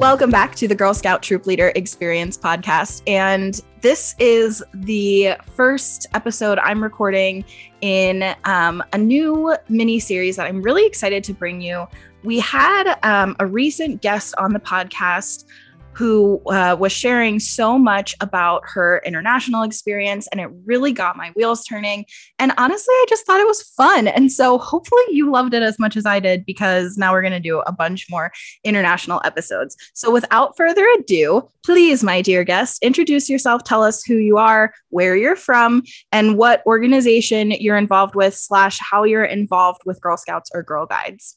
[0.00, 3.02] Welcome back to the Girl Scout Troop Leader Experience podcast.
[3.06, 7.44] And this is the first episode I'm recording
[7.82, 11.86] in um, a new mini series that I'm really excited to bring you.
[12.24, 15.44] We had um, a recent guest on the podcast
[15.92, 21.30] who uh, was sharing so much about her international experience, and it really got my
[21.36, 22.04] wheels turning.
[22.38, 24.08] And honestly, I just thought it was fun.
[24.08, 27.32] And so hopefully you loved it as much as I did because now we're going
[27.32, 28.32] to do a bunch more
[28.64, 29.76] international episodes.
[29.94, 34.72] So without further ado, please, my dear guest, introduce yourself, tell us who you are,
[34.88, 35.82] where you're from,
[36.12, 40.86] and what organization you're involved with, slash, how you're involved with Girl Scouts or Girl
[40.86, 41.36] Guides.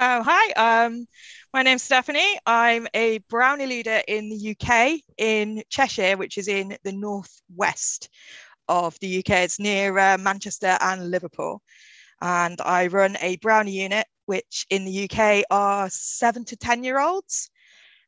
[0.00, 0.86] Oh, hi.
[0.86, 1.06] Um,
[1.54, 2.36] my name's Stephanie.
[2.46, 8.08] I'm a Brownie leader in the UK in Cheshire, which is in the northwest
[8.68, 9.30] of the UK.
[9.44, 11.62] It's near uh, Manchester and Liverpool.
[12.20, 16.98] And I run a Brownie unit, which in the UK are seven to 10 year
[16.98, 17.50] olds.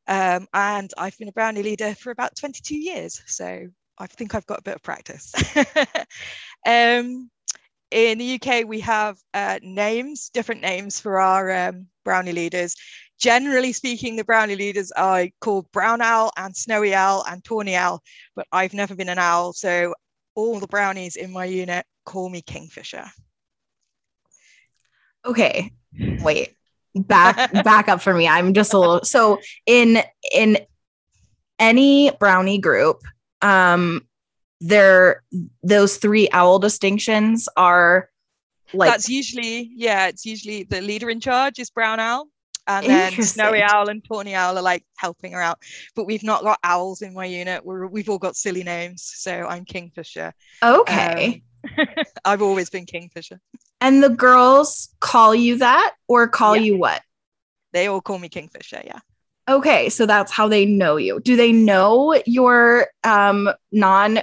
[0.08, 3.22] Um, and I've been a Brownie leader for about 22 years.
[3.26, 5.32] So I think I've got a bit of practice.
[6.66, 7.30] um,
[7.92, 12.74] in the UK, we have uh, names, different names for our um, brownie leaders.
[13.18, 18.02] Generally speaking, the brownie leaders are called brown owl and snowy owl and tawny owl,
[18.34, 19.52] but I've never been an owl.
[19.52, 19.94] So
[20.34, 23.10] all the brownies in my unit call me Kingfisher.
[25.24, 25.72] Okay,
[26.22, 26.54] wait,
[26.94, 28.28] back back up for me.
[28.28, 30.58] I'm just a little so in in
[31.58, 33.02] any brownie group,
[33.42, 34.06] um,
[34.60, 35.22] there
[35.62, 38.08] those three owl distinctions are
[38.72, 42.26] like that's usually yeah it's usually the leader in charge is brown owl
[42.66, 45.58] and then snowy owl and tawny owl are like helping her out.
[45.94, 47.64] But we've not got owls in my unit.
[47.64, 50.32] We're, we've all got silly names so i'm kingfisher.
[50.62, 51.42] Okay.
[51.78, 51.86] Um,
[52.24, 53.40] i've always been kingfisher.
[53.80, 56.62] And the girls call you that or call yeah.
[56.62, 57.02] you what?
[57.72, 59.00] They all call me kingfisher yeah.
[59.48, 61.20] Okay so that's how they know you.
[61.20, 64.20] Do they know your um non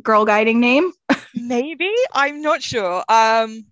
[0.00, 0.92] girl guiding name?
[1.34, 1.92] Maybe.
[2.12, 3.04] I'm not sure.
[3.08, 3.66] Um,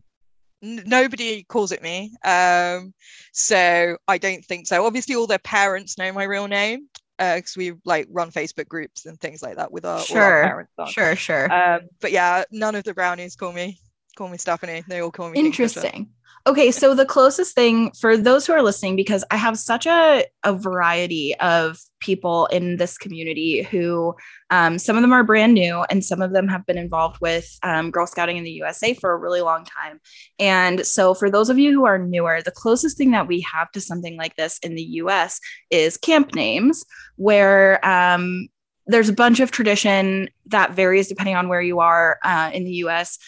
[0.63, 2.93] n- nobody calls it me, um,
[3.33, 4.87] so I don't think so.
[4.87, 6.89] Obviously, all their parents know my real name
[7.19, 10.43] because uh, we like run Facebook groups and things like that with our, sure, our
[10.43, 10.73] parents.
[10.79, 10.87] On.
[10.87, 11.53] Sure, sure.
[11.53, 13.79] Um, but yeah, none of the brownies call me
[14.17, 14.83] call me Stephanie.
[14.89, 15.39] They all call me.
[15.39, 16.11] Interesting.
[16.47, 20.25] Okay, so the closest thing for those who are listening, because I have such a,
[20.43, 24.15] a variety of people in this community who
[24.49, 27.59] um, some of them are brand new and some of them have been involved with
[27.63, 30.01] um, Girl Scouting in the USA for a really long time.
[30.39, 33.71] And so, for those of you who are newer, the closest thing that we have
[33.73, 36.87] to something like this in the US is camp names,
[37.17, 38.49] where um,
[38.87, 42.73] there's a bunch of tradition that varies depending on where you are uh, in the
[42.85, 43.19] US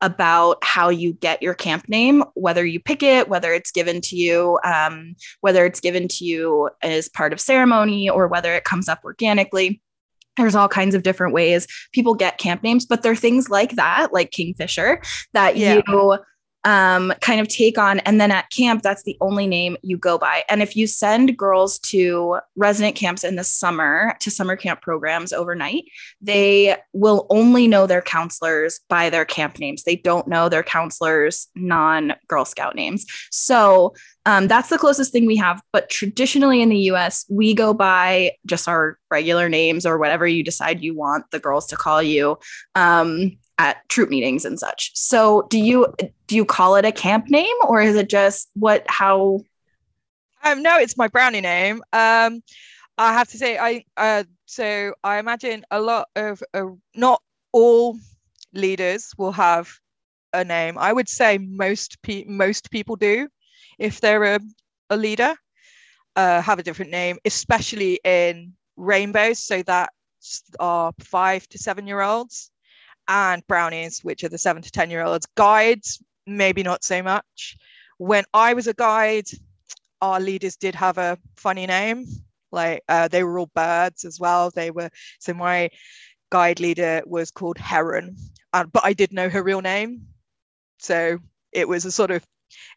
[0.00, 4.16] about how you get your camp name, whether you pick it, whether it's given to
[4.16, 8.88] you, um, whether it's given to you as part of ceremony, or whether it comes
[8.88, 9.80] up organically.
[10.36, 13.72] There's all kinds of different ways people get camp names, but there are things like
[13.72, 15.02] that, like Kingfisher,
[15.34, 15.74] that yeah.
[15.86, 16.18] you
[16.64, 18.00] um, kind of take on.
[18.00, 20.44] And then at camp, that's the only name you go by.
[20.48, 25.32] And if you send girls to resident camps in the summer, to summer camp programs
[25.32, 25.84] overnight,
[26.20, 29.84] they will only know their counselors by their camp names.
[29.84, 33.06] They don't know their counselors' non Girl Scout names.
[33.30, 33.94] So
[34.26, 35.62] um, that's the closest thing we have.
[35.72, 40.44] But traditionally in the US, we go by just our regular names or whatever you
[40.44, 42.38] decide you want the girls to call you.
[42.74, 44.90] Um, at troop meetings and such.
[44.94, 45.86] So do you
[46.26, 49.40] do you call it a camp name or is it just what how
[50.42, 51.82] um no it's my brownie name.
[51.92, 52.42] Um
[52.96, 57.20] I have to say I uh so I imagine a lot of uh, not
[57.52, 57.98] all
[58.54, 59.70] leaders will have
[60.32, 60.78] a name.
[60.78, 63.28] I would say most pe- most people do
[63.78, 64.40] if they're a,
[64.88, 65.34] a leader
[66.16, 69.38] uh, have a different name, especially in rainbows.
[69.38, 69.90] So that
[70.58, 72.50] are five to seven year olds
[73.10, 75.26] and brownies, which are the seven to 10 year olds.
[75.34, 77.56] Guides, maybe not so much.
[77.98, 79.26] When I was a guide,
[80.00, 82.06] our leaders did have a funny name.
[82.52, 84.50] Like uh, they were all birds as well.
[84.50, 85.70] They were, so my
[86.30, 88.16] guide leader was called Heron,
[88.52, 90.06] uh, but I did know her real name.
[90.78, 91.18] So
[91.52, 92.24] it was a sort of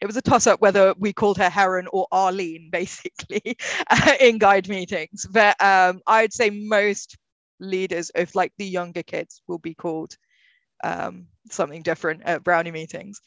[0.01, 3.57] it was a toss up whether we called her Heron or Arlene, basically,
[4.19, 5.25] in guide meetings.
[5.29, 7.17] But um, I'd say most
[7.59, 10.17] leaders of like the younger kids will be called
[10.83, 13.21] um, something different at brownie meetings.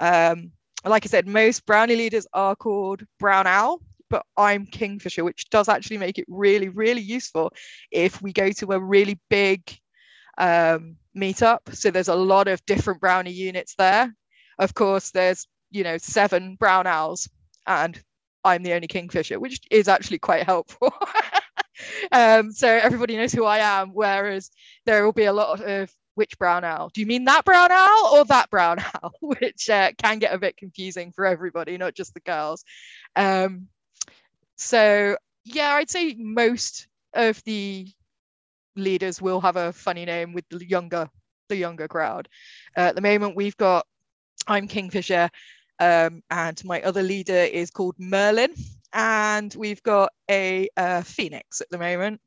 [0.00, 0.52] Um,
[0.84, 3.80] like I said, most brownie leaders are called brown owl,
[4.10, 7.52] but I'm kingfisher, which does actually make it really, really useful
[7.90, 9.62] if we go to a really big
[10.38, 11.74] um, meetup.
[11.74, 14.14] So there's a lot of different brownie units there.
[14.58, 17.28] Of course, there's you know seven brown owls
[17.66, 17.98] and
[18.44, 20.92] I'm the only kingfisher, which is actually quite helpful.
[22.12, 23.90] um, so everybody knows who I am.
[23.90, 24.50] Whereas
[24.84, 26.90] there will be a lot of which brown owl?
[26.92, 29.12] Do you mean that brown owl or that brown owl?
[29.20, 32.64] Which uh, can get a bit confusing for everybody, not just the girls.
[33.16, 33.68] Um,
[34.56, 37.88] so yeah, I'd say most of the
[38.76, 41.08] leaders will have a funny name with the younger
[41.48, 42.28] the younger crowd.
[42.76, 43.86] Uh, at the moment, we've got
[44.46, 45.30] I'm Kingfisher,
[45.78, 48.54] um, and my other leader is called Merlin,
[48.92, 52.20] and we've got a uh, Phoenix at the moment,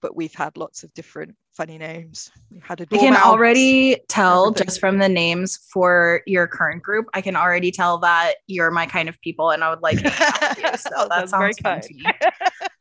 [0.00, 2.30] but we've had lots of different funny names.
[2.50, 7.06] We had a I can already tell just from the names for your current group.
[7.14, 9.98] I can already tell that you're my kind of people, and I would like.
[9.98, 10.10] To
[10.78, 12.04] so that That's very sounds fun to me.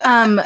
[0.02, 0.42] Um,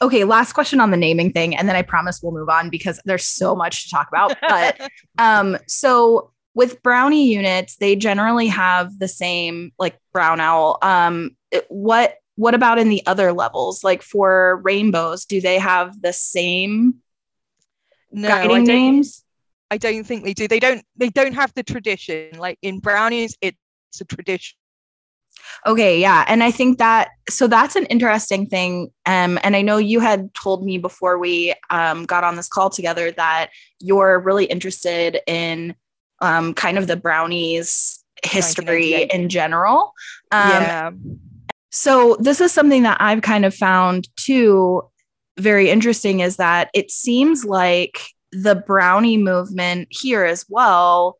[0.00, 2.98] okay, last question on the naming thing, and then I promise we'll move on because
[3.04, 4.36] there's so much to talk about.
[4.40, 4.88] But
[5.18, 10.78] um, so with brownie units, they generally have the same like brown owl.
[10.80, 11.36] Um,
[11.68, 13.84] what what about in the other levels?
[13.84, 16.96] Like for rainbows, do they have the same
[18.16, 19.24] no, I guiding don't, names?
[19.70, 20.48] I don't think they do.
[20.48, 20.82] They don't.
[20.96, 22.38] They don't have the tradition.
[22.38, 23.56] Like in brownies, it's
[24.00, 24.56] a tradition.
[25.66, 26.24] Okay, yeah.
[26.26, 28.90] And I think that so that's an interesting thing.
[29.04, 32.70] Um, and I know you had told me before we um, got on this call
[32.70, 35.74] together that you're really interested in
[36.20, 39.92] um, kind of the brownies history in general.
[40.32, 40.90] Um, yeah.
[41.70, 44.82] So this is something that I've kind of found too
[45.38, 48.00] very interesting is that it seems like
[48.32, 51.16] the brownie movement here as well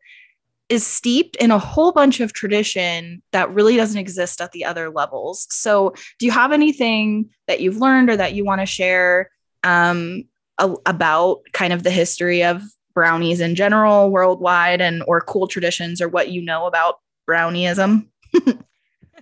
[0.69, 4.89] is steeped in a whole bunch of tradition that really doesn't exist at the other
[4.89, 5.47] levels.
[5.49, 9.31] So, do you have anything that you've learned or that you want to share
[9.63, 10.23] um,
[10.57, 12.63] a- about kind of the history of
[12.93, 16.99] brownies in general, worldwide, and or cool traditions, or what you know about
[17.29, 18.07] brownieism?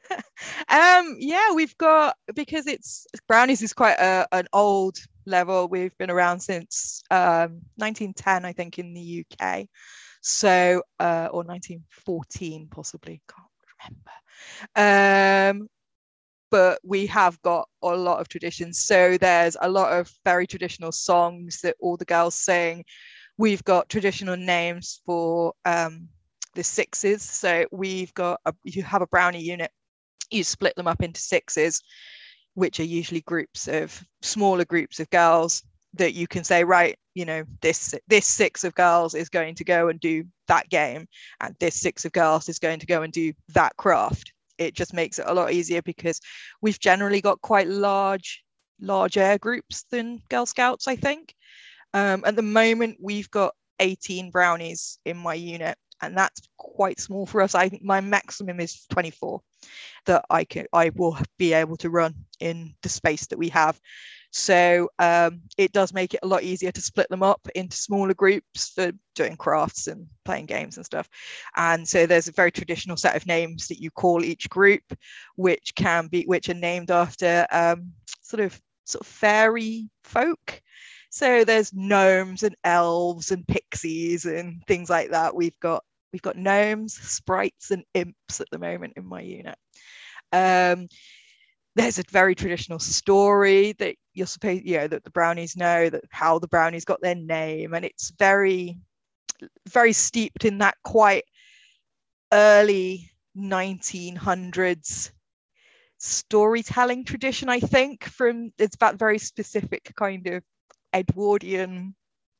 [0.69, 5.67] um yeah we've got because it's brownies is quite a, an old level.
[5.67, 9.65] We've been around since um 1910 i think in the uk
[10.21, 13.47] so uh or 1914 possibly can't
[14.75, 15.61] remember.
[15.61, 15.67] Um
[16.51, 18.79] but we have got a lot of traditions.
[18.79, 22.85] So there's a lot of very traditional songs that all the girls sing.
[23.37, 26.07] We've got traditional names for um
[26.53, 27.21] the sixes.
[27.21, 29.71] So we've got a, you have a brownie unit
[30.31, 31.81] you split them up into sixes,
[32.53, 35.63] which are usually groups of smaller groups of girls
[35.93, 39.63] that you can say, right, you know, this this six of girls is going to
[39.63, 41.07] go and do that game,
[41.41, 44.33] and this six of girls is going to go and do that craft.
[44.57, 46.19] It just makes it a lot easier because
[46.61, 48.43] we've generally got quite large,
[48.79, 51.33] larger groups than Girl Scouts, I think.
[51.93, 57.25] Um, at the moment, we've got 18 brownies in my unit, and that's quite small
[57.25, 57.55] for us.
[57.55, 59.41] I think my maximum is 24
[60.05, 63.79] that I can I will be able to run in the space that we have.
[64.31, 68.13] So um, it does make it a lot easier to split them up into smaller
[68.13, 71.09] groups for doing crafts and playing games and stuff.
[71.55, 74.83] And so there's a very traditional set of names that you call each group,
[75.37, 80.61] which can be which are named after um, sort of sort of fairy folk.
[81.15, 85.33] So there's gnomes and elves and pixies and things like that.
[85.33, 85.81] We've got
[86.11, 89.55] we've got gnomes, sprites, and imps at the moment in my unit.
[90.33, 90.89] Um,
[91.73, 96.03] there's a very traditional story that you're supposed, you know, that the brownies know that
[96.09, 98.77] how the brownies got their name, and it's very,
[99.69, 101.23] very steeped in that quite
[102.33, 105.11] early 1900s
[105.97, 107.47] storytelling tradition.
[107.47, 110.43] I think from it's that very specific kind of
[110.95, 111.95] Edwardian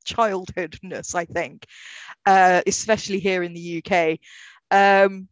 [0.06, 1.16] childhoodness.
[1.16, 1.66] I think,
[2.26, 4.20] uh, especially here in the UK.
[4.72, 5.28] Um,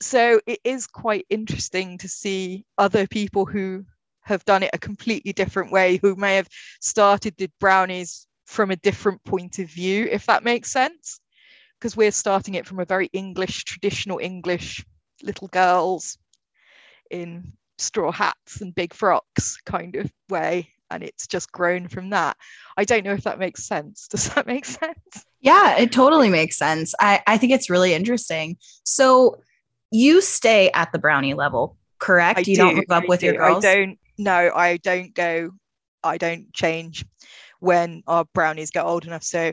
[0.00, 3.84] so it is quite interesting to see other people who
[4.22, 6.48] have done it a completely different way, who may have
[6.80, 11.20] started the brownies from a different point of view, if that makes sense.
[11.78, 14.84] Because we're starting it from a very English, traditional English
[15.22, 16.18] little girls
[17.10, 20.72] in straw hats and big frocks kind of way.
[20.90, 22.36] And it's just grown from that.
[22.76, 24.08] I don't know if that makes sense.
[24.10, 25.26] Does that make sense?
[25.40, 26.94] Yeah, it totally makes sense.
[27.00, 28.56] I, I think it's really interesting.
[28.84, 29.40] So
[29.90, 32.38] you stay at the brownie level, correct?
[32.38, 33.64] I you don't do, move up I with your girls.
[33.64, 33.98] I don't.
[34.18, 35.50] No, I don't go.
[36.02, 37.04] I don't change
[37.60, 39.22] when our brownies get old enough.
[39.22, 39.52] So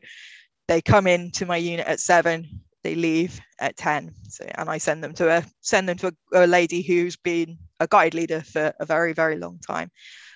[0.68, 2.62] they come into my unit at seven.
[2.84, 4.14] They leave at ten.
[4.30, 7.58] So and I send them to a send them to a, a lady who's been
[7.80, 9.92] a guide leader for a very very long time.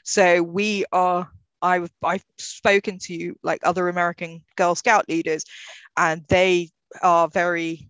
[0.07, 1.29] So we are.
[1.61, 5.43] I've I've spoken to like other American Girl Scout leaders,
[5.97, 6.69] and they
[7.01, 7.89] are very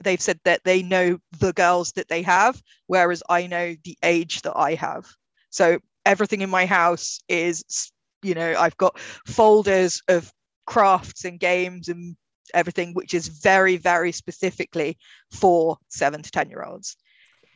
[0.00, 4.42] they've said that they know the girls that they have, whereas I know the age
[4.42, 5.06] that I have.
[5.50, 7.90] So everything in my house is,
[8.22, 10.30] you know, I've got folders of
[10.66, 12.14] crafts and games and
[12.54, 14.98] everything, which is very, very specifically
[15.32, 16.96] for seven to 10 year olds.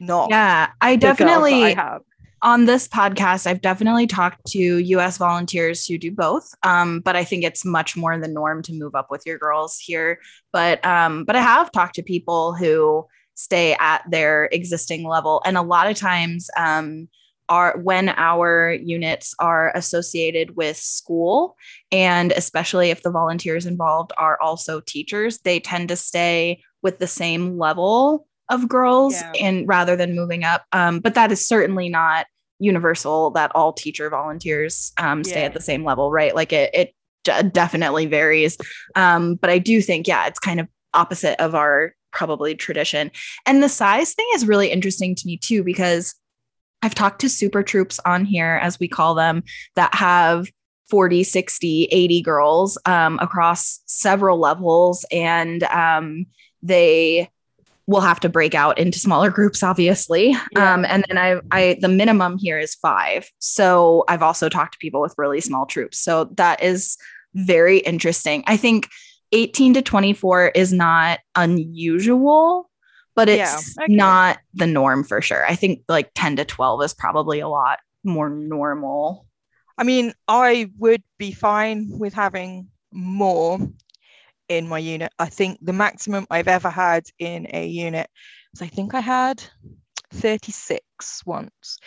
[0.01, 2.01] Not yeah, I definitely I have
[2.43, 6.53] on this podcast, I've definitely talked to US volunteers who do both.
[6.63, 9.79] Um, but I think it's much more the norm to move up with your girls
[9.79, 10.19] here.
[10.53, 15.43] But um, but I have talked to people who stay at their existing level.
[15.45, 17.09] And a lot of times um,
[17.49, 21.57] are when our units are associated with school,
[21.91, 27.07] and especially if the volunteers involved are also teachers, they tend to stay with the
[27.07, 29.33] same level of girls yeah.
[29.41, 30.65] and rather than moving up.
[30.73, 32.27] Um, but that is certainly not
[32.59, 35.47] universal that all teacher volunteers um, stay yeah.
[35.47, 36.35] at the same level, right?
[36.35, 38.59] Like it, it d- definitely varies.
[38.95, 43.11] Um, but I do think, yeah, it's kind of opposite of our probably tradition.
[43.47, 46.15] And the size thing is really interesting to me too, because
[46.83, 49.43] I've talked to super troops on here, as we call them,
[49.77, 50.49] that have
[50.89, 55.05] 40, 60, 80 girls um, across several levels.
[55.13, 56.27] And um,
[56.63, 57.31] they
[57.87, 60.37] we'll have to break out into smaller groups obviously.
[60.53, 60.75] Yeah.
[60.75, 63.31] um, and then I, I the minimum here is five.
[63.39, 65.99] So i've also talked to people with really small troops.
[65.99, 66.97] So that is
[67.35, 68.45] very interesting.
[68.47, 68.89] I think
[69.33, 72.69] 18 to 24 is not unusual
[73.17, 75.45] but it's yeah, not the norm for sure.
[75.45, 79.27] I think like 10 to 12 is probably a lot more normal.
[79.77, 83.59] I mean i would be fine with having more
[84.51, 85.13] in my unit.
[85.19, 88.11] I think the maximum I've ever had in a unit
[88.53, 89.43] was I think I had
[90.13, 90.83] 36
[91.25, 91.79] once,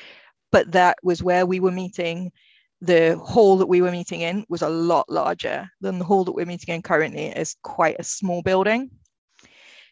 [0.52, 2.32] but that was where we were meeting.
[2.82, 6.32] The hall that we were meeting in was a lot larger than the hall that
[6.32, 7.28] we're meeting in currently.
[7.28, 8.90] is quite a small building.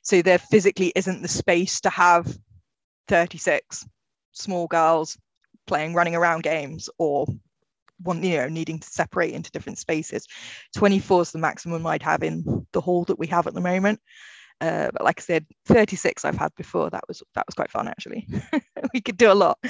[0.01, 2.35] So there physically isn't the space to have
[3.07, 3.85] 36
[4.31, 5.17] small girls
[5.67, 7.27] playing running around games or
[8.03, 10.27] one you know needing to separate into different spaces.
[10.75, 13.99] 24 is the maximum i'd have in the hall that we have at the moment.
[14.59, 16.89] Uh, but like i said 36 i've had before.
[16.89, 18.27] That was that was quite fun actually.
[18.93, 19.57] We could do a lot.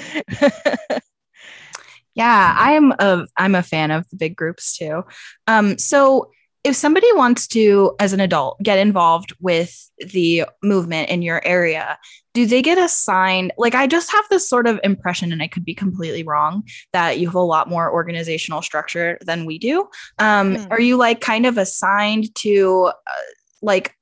[2.14, 5.02] Yeah i'm a i'm a fan of the big groups too.
[5.46, 6.30] Um so
[6.64, 11.98] if somebody wants to as an adult get involved with the movement in your area
[12.34, 15.64] do they get assigned like i just have this sort of impression and i could
[15.64, 19.80] be completely wrong that you have a lot more organizational structure than we do
[20.18, 20.70] um, mm.
[20.70, 23.12] are you like kind of assigned to uh,
[23.60, 23.94] like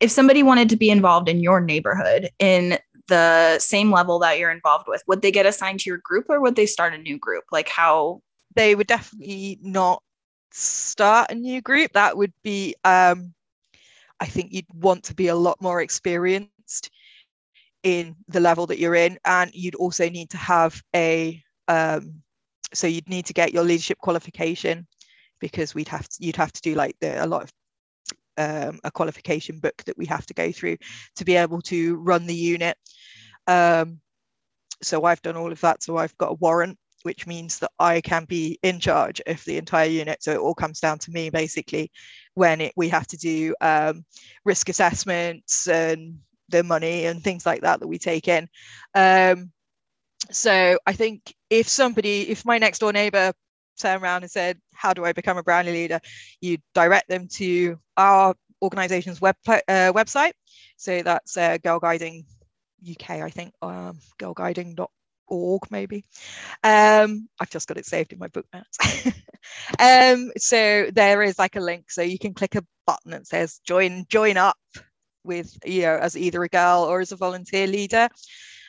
[0.00, 2.78] if somebody wanted to be involved in your neighborhood in
[3.08, 6.40] the same level that you're involved with would they get assigned to your group or
[6.40, 8.20] would they start a new group like how
[8.56, 10.02] they would definitely not
[10.54, 13.34] start a new group that would be um
[14.20, 16.90] i think you'd want to be a lot more experienced
[17.82, 22.22] in the level that you're in and you'd also need to have a um,
[22.72, 24.86] so you'd need to get your leadership qualification
[25.40, 27.52] because we'd have to, you'd have to do like the, a lot of
[28.36, 30.76] um, a qualification book that we have to go through
[31.16, 32.76] to be able to run the unit.
[33.46, 34.00] Um,
[34.82, 38.00] so I've done all of that so I've got a warrant which means that I
[38.00, 41.30] can be in charge of the entire unit so it all comes down to me
[41.30, 41.90] basically
[42.34, 44.04] when it, we have to do um,
[44.44, 46.18] risk assessments and
[46.48, 48.48] the money and things like that that we take in.
[48.94, 49.52] Um,
[50.30, 53.32] so I think if somebody, if my next door neighbor
[53.78, 56.00] turned around and said, "How do I become a brownie leader?"
[56.40, 60.32] you direct them to our organisation's web uh, website.
[60.76, 62.24] So that's uh, Girl Guiding
[62.88, 63.98] UK, I think, um,
[65.30, 66.04] girlguiding.org maybe.
[66.62, 68.78] Um, I've just got it saved in my book notes.
[69.78, 73.60] um, so there is like a link, so you can click a button that says
[73.64, 74.56] "Join Join Up."
[75.24, 78.08] with you know as either a girl or as a volunteer leader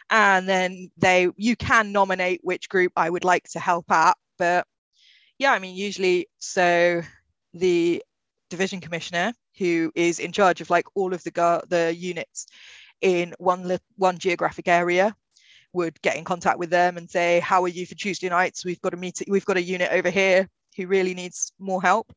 [0.09, 4.65] and then they you can nominate which group i would like to help out but
[5.37, 7.01] yeah i mean usually so
[7.53, 8.01] the
[8.49, 12.47] division commissioner who is in charge of like all of the the units
[13.01, 15.13] in one one geographic area
[15.75, 18.81] would get in contact with them and say how are you for tuesday nights we've
[18.81, 22.11] got a meeting we've got a unit over here who really needs more help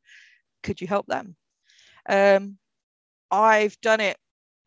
[0.62, 1.36] could you help them
[2.08, 2.56] um,
[3.30, 4.16] i've done it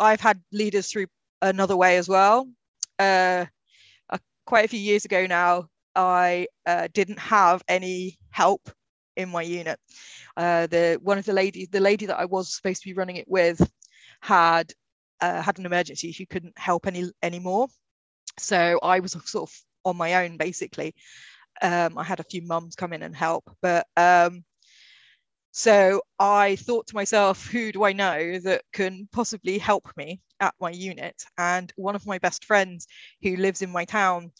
[0.02, 1.06] I've had leaders through
[1.44, 2.50] another way as well.
[2.98, 3.46] Uh,
[4.10, 4.18] uh,
[4.48, 8.68] quite a few years ago now, I uh, didn't have any help
[9.16, 9.80] in my unit.
[10.36, 13.18] Uh, the one of the ladies, the lady that I was supposed to be running
[13.18, 13.62] it with,
[14.22, 14.74] had
[15.22, 16.12] uh, had an emergency.
[16.12, 17.68] She couldn't help any anymore,
[18.40, 20.96] so I was sort of on my own basically.
[21.62, 24.44] Um, I had a few mums come in and help, but um,
[25.52, 30.22] so I thought to myself, who do I know that can possibly help me?
[30.42, 31.24] at my unit.
[31.38, 32.88] And one of my best friends
[33.22, 34.32] who lives in my town,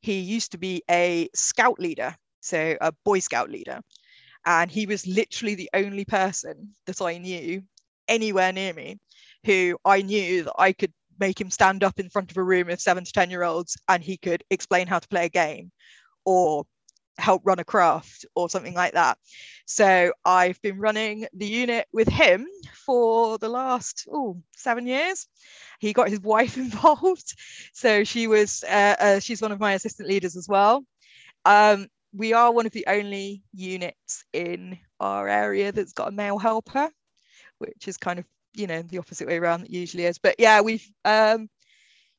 [0.00, 3.80] he used to be a scout leader, so a Boy Scout leader.
[4.44, 7.62] And he was literally the only person that I knew
[8.08, 8.98] anywhere near me
[9.44, 10.92] who I knew that I could
[11.22, 13.78] make him stand up in front of a room of seven to 10 year olds
[13.88, 15.70] and he could explain how to play a game
[16.24, 16.64] or
[17.16, 19.16] help run a craft or something like that.
[19.64, 22.48] So I've been running the unit with him
[22.84, 25.28] for the last oh seven years.
[25.78, 27.34] He got his wife involved,
[27.72, 30.84] so she was uh, uh, she's one of my assistant leaders as well.
[31.44, 36.38] Um, we are one of the only units in our area that's got a male
[36.38, 36.90] helper,
[37.58, 40.18] which is kind of you know the opposite way around that usually is.
[40.18, 41.48] But yeah, we've um,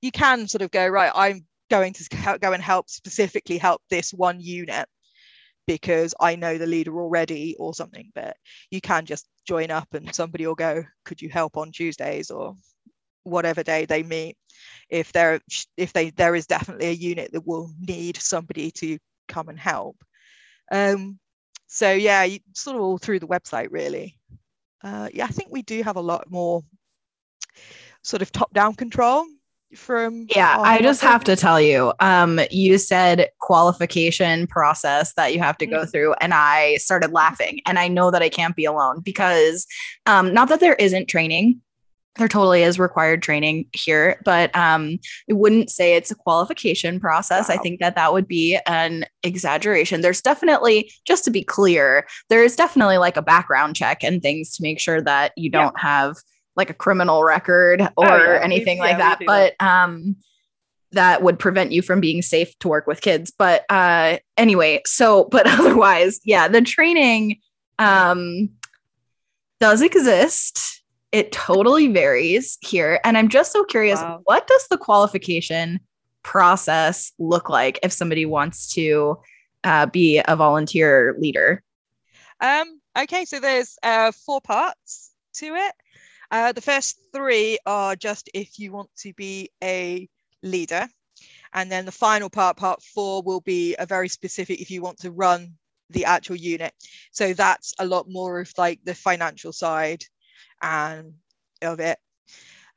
[0.01, 1.11] you can sort of go right.
[1.13, 4.87] I'm going to go and help specifically help this one unit
[5.65, 8.11] because I know the leader already or something.
[8.13, 8.35] But
[8.69, 12.55] you can just join up and somebody will go, could you help on Tuesdays or
[13.23, 14.37] whatever day they meet?
[14.89, 15.39] If there
[15.77, 18.97] if they there is definitely a unit that will need somebody to
[19.27, 19.97] come and help.
[20.71, 21.19] Um,
[21.67, 24.17] so yeah, you, sort of all through the website really.
[24.83, 26.63] Uh, yeah, I think we do have a lot more
[28.01, 29.25] sort of top down control
[29.75, 35.39] from yeah i just have to tell you um you said qualification process that you
[35.39, 35.89] have to go mm-hmm.
[35.89, 39.65] through and i started laughing and i know that i can't be alone because
[40.05, 41.59] um not that there isn't training
[42.15, 44.97] there totally is required training here but um
[45.29, 47.55] i wouldn't say it's a qualification process wow.
[47.55, 52.43] i think that that would be an exaggeration there's definitely just to be clear there
[52.43, 55.81] is definitely like a background check and things to make sure that you don't yeah.
[55.81, 56.15] have
[56.55, 58.39] like a criminal record oh, or oh, yeah.
[58.43, 60.15] anything we, like yeah, that but um
[60.91, 65.23] that would prevent you from being safe to work with kids but uh anyway so
[65.31, 67.39] but otherwise yeah the training
[67.79, 68.49] um
[69.59, 70.82] does exist
[71.13, 74.19] it totally varies here and i'm just so curious wow.
[74.25, 75.79] what does the qualification
[76.23, 79.17] process look like if somebody wants to
[79.63, 81.63] uh, be a volunteer leader
[82.41, 85.73] um okay so there's uh four parts to it
[86.33, 90.09] uh, the first three are just if you want to be a
[90.41, 90.87] leader.
[91.53, 94.97] And then the final part, part four, will be a very specific if you want
[95.01, 95.53] to run
[95.91, 96.73] the actual unit.
[97.11, 100.03] So that's a lot more of like the financial side
[100.63, 101.13] and
[101.61, 101.99] of it.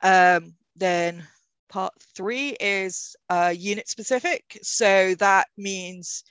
[0.03, 1.27] Um, then
[1.69, 4.59] part three is uh, unit specific.
[4.63, 6.25] So that means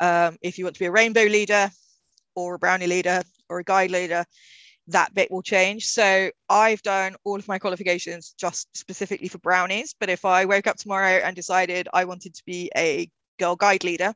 [0.00, 1.70] um, if you want to be a rainbow leader
[2.34, 4.24] or a brownie leader or a guide leader,
[4.88, 5.86] that bit will change.
[5.86, 9.94] So I've done all of my qualifications just specifically for brownies.
[9.98, 13.84] But if I woke up tomorrow and decided I wanted to be a girl guide
[13.84, 14.14] leader,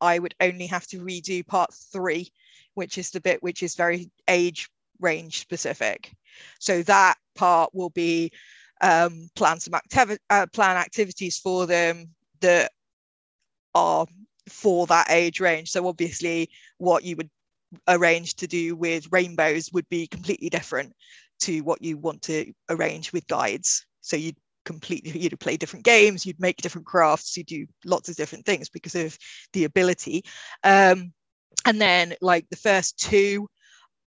[0.00, 2.30] I would only have to redo part three,
[2.74, 4.68] which is the bit which is very age
[5.00, 6.12] range specific.
[6.58, 8.32] So that part will be
[8.80, 12.72] um, plan some activity, uh, plan activities for them that
[13.74, 14.06] are
[14.48, 15.70] for that age range.
[15.70, 17.30] So obviously, what you would
[17.88, 20.92] arrange to do with rainbows would be completely different
[21.40, 23.84] to what you want to arrange with guides.
[24.00, 28.16] So you'd completely you'd play different games, you'd make different crafts, you do lots of
[28.16, 29.16] different things because of
[29.52, 30.24] the ability.
[30.64, 31.12] Um,
[31.64, 33.48] and then like the first two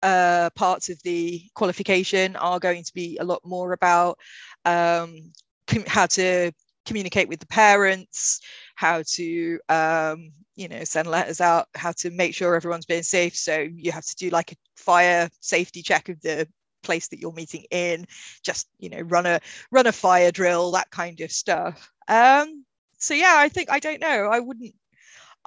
[0.05, 4.19] uh, parts of the qualification are going to be a lot more about
[4.63, 5.31] um,
[5.67, 6.51] com- how to
[6.85, 8.39] communicate with the parents,
[8.75, 13.35] how to um, you know send letters out how to make sure everyone's being safe.
[13.35, 16.47] So you have to do like a fire safety check of the
[16.83, 18.05] place that you're meeting in
[18.43, 19.39] just you know run a
[19.71, 21.91] run a fire drill that kind of stuff.
[22.07, 22.63] Um
[22.97, 24.29] so yeah i think i don't know.
[24.31, 24.73] I wouldn't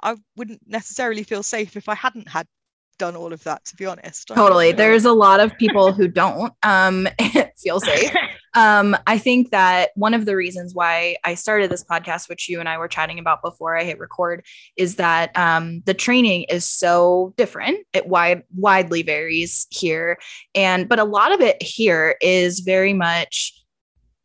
[0.03, 2.47] i wouldn't necessarily feel safe if i hadn't had
[2.99, 6.53] done all of that to be honest totally there's a lot of people who don't
[6.63, 7.07] um
[7.57, 8.13] feel safe
[8.55, 12.59] um, I think that one of the reasons why I started this podcast, which you
[12.59, 16.65] and I were chatting about before I hit record, is that um, the training is
[16.65, 17.79] so different.
[17.93, 20.17] It wide widely varies here,
[20.55, 23.53] and but a lot of it here is very much.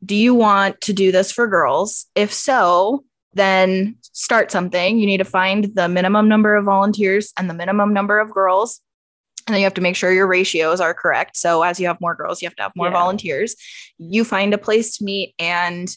[0.04, 2.06] Do you want to do this for girls?
[2.14, 4.98] If so, then start something.
[4.98, 8.80] You need to find the minimum number of volunteers and the minimum number of girls
[9.46, 11.36] and then you have to make sure your ratios are correct.
[11.36, 12.94] So as you have more girls, you have to have more yeah.
[12.94, 13.56] volunteers.
[13.98, 15.94] You find a place to meet, and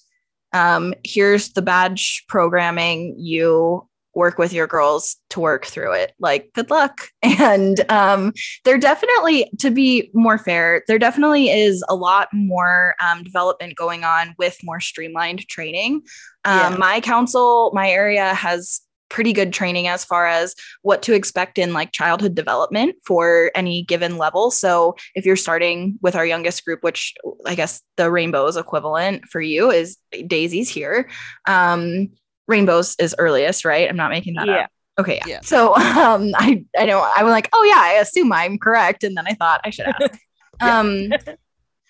[0.54, 3.16] um, here's the badge programming.
[3.18, 3.88] You
[4.18, 6.14] work with your girls to work through it.
[6.20, 7.10] Like, good luck.
[7.40, 8.34] And um,
[8.66, 14.04] there definitely, to be more fair, there definitely is a lot more um, development going
[14.04, 16.02] on with more streamlined training.
[16.46, 16.78] Um, yeah.
[16.80, 21.74] My council, my area has pretty good training as far as what to expect in
[21.74, 24.50] like childhood development for any given level.
[24.50, 27.14] So if you're starting with our youngest group, which
[27.46, 31.10] I guess the rainbow is equivalent for you is Daisies here.
[31.46, 32.10] Um,
[32.48, 33.90] rainbows is earliest, right?
[33.90, 34.64] I'm not making that yeah.
[34.64, 34.72] up.
[35.00, 35.34] Okay, yeah.
[35.36, 35.40] yeah.
[35.42, 39.16] So um, I I know I was like, oh yeah, I assume I'm correct, and
[39.16, 40.20] then I thought I should ask.
[40.60, 41.12] um,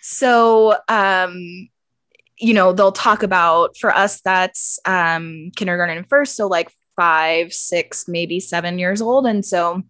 [0.01, 1.69] so um,
[2.37, 7.53] you know, they'll talk about for us that's um, kindergarten and first, so like five,
[7.53, 9.25] six, maybe seven years old.
[9.25, 9.83] And so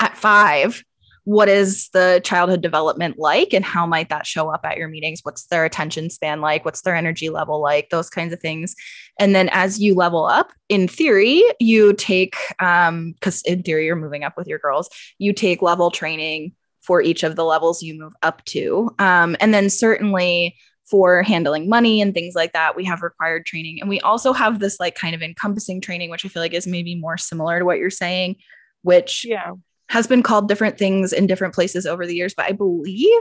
[0.00, 0.82] at five,
[1.30, 5.20] what is the childhood development like and how might that show up at your meetings
[5.22, 8.74] what's their attention span like what's their energy level like those kinds of things
[9.20, 13.94] and then as you level up in theory you take um because in theory you're
[13.94, 17.96] moving up with your girls you take level training for each of the levels you
[17.96, 20.56] move up to um, and then certainly
[20.90, 22.74] for handling money and things like that.
[22.74, 23.78] We have required training.
[23.80, 26.66] And we also have this like kind of encompassing training, which I feel like is
[26.66, 28.36] maybe more similar to what you're saying,
[28.82, 29.52] which yeah.
[29.90, 32.32] Has been called different things in different places over the years.
[32.32, 33.20] But I believe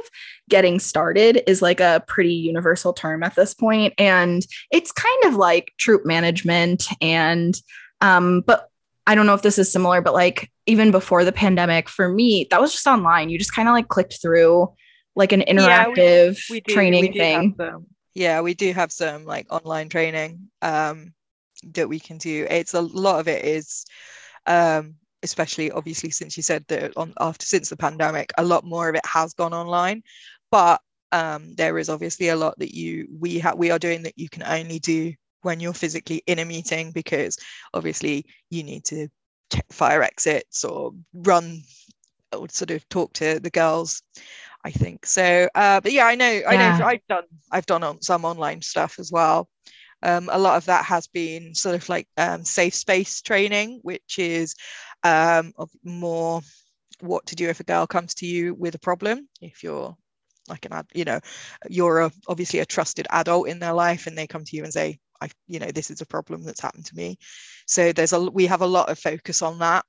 [0.49, 3.95] getting started is like a pretty universal term at this point.
[3.97, 7.59] And it's kind of like troop management and
[8.01, 8.69] um, but
[9.07, 12.45] I don't know if this is similar, but like even before the pandemic, for me,
[12.51, 13.31] that was just online.
[13.31, 14.71] You just kind of like clicked through
[15.15, 17.55] like an interactive yeah, we, we do, training thing.
[18.13, 21.15] Yeah, we do have some like online training um,
[21.73, 22.45] that we can do.
[22.47, 23.85] It's a lot of it is,
[24.45, 28.89] um, especially obviously since you said that on after since the pandemic, a lot more
[28.89, 30.03] of it has gone online,
[30.51, 34.17] but um, there is obviously a lot that you we have we are doing that
[34.17, 37.37] you can only do when you're physically in a meeting because
[37.73, 39.07] obviously you need to
[39.51, 41.61] check fire exits or run
[42.35, 44.03] or sort of talk to the girls
[44.63, 45.47] I think so.
[45.55, 46.77] Uh, but yeah, I know, I yeah.
[46.77, 46.85] know.
[46.85, 49.49] I've done, I've done on some online stuff as well.
[50.01, 54.17] Um, a lot of that has been sort of like um, safe space training, which
[54.17, 54.55] is
[55.03, 56.41] um, of more
[57.01, 59.27] what to do if a girl comes to you with a problem.
[59.41, 59.95] If you're
[60.47, 61.19] like an, ad you know,
[61.69, 64.73] you're a, obviously a trusted adult in their life, and they come to you and
[64.73, 67.17] say, I, you know, this is a problem that's happened to me.
[67.67, 69.85] So there's a, we have a lot of focus on that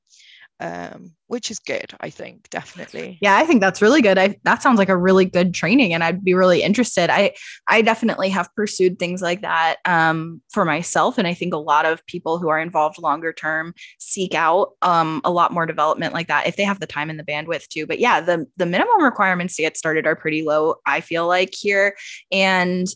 [0.60, 3.18] um, which is good, I think, definitely.
[3.22, 4.18] Yeah, I think that's really good.
[4.18, 7.08] I that sounds like a really good training, and I'd be really interested.
[7.08, 7.32] I
[7.66, 11.86] I definitely have pursued things like that um, for myself, and I think a lot
[11.86, 16.28] of people who are involved longer term seek out um, a lot more development like
[16.28, 17.86] that if they have the time and the bandwidth too.
[17.86, 20.76] But yeah, the the minimum requirements to get started are pretty low.
[20.84, 21.96] I feel like here,
[22.30, 22.86] and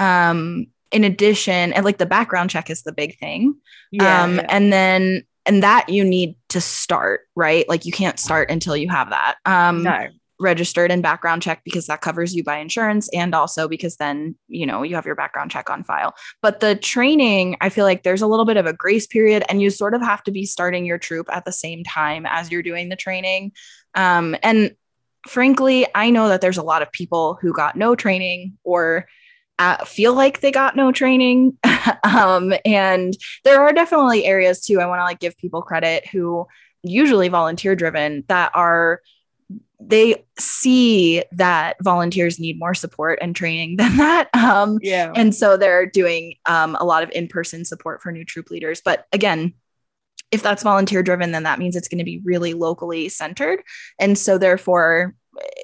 [0.00, 3.54] um, in addition, and like the background check is the big thing.
[3.92, 4.46] Yeah, um, yeah.
[4.48, 7.68] and then and that you need to start right?
[7.68, 10.06] Like you can't start until you have that um no.
[10.38, 14.66] registered and background check because that covers you by insurance and also because then you
[14.66, 16.14] know you have your background check on file.
[16.40, 19.60] But the training i feel like there's a little bit of a grace period and
[19.60, 22.62] you sort of have to be starting your troop at the same time as you're
[22.62, 23.52] doing the training.
[23.94, 24.74] Um and
[25.28, 29.06] frankly i know that there's a lot of people who got no training or
[29.58, 31.56] uh, feel like they got no training.
[32.04, 34.80] um, and there are definitely areas too.
[34.80, 36.46] I want to like give people credit who
[36.82, 39.00] usually volunteer driven that are
[39.84, 44.28] they see that volunteers need more support and training than that.
[44.34, 45.12] Um, yeah.
[45.14, 48.80] And so they're doing um, a lot of in person support for new troop leaders.
[48.84, 49.54] But again,
[50.30, 53.62] if that's volunteer driven, then that means it's going to be really locally centered.
[53.98, 55.14] And so, therefore,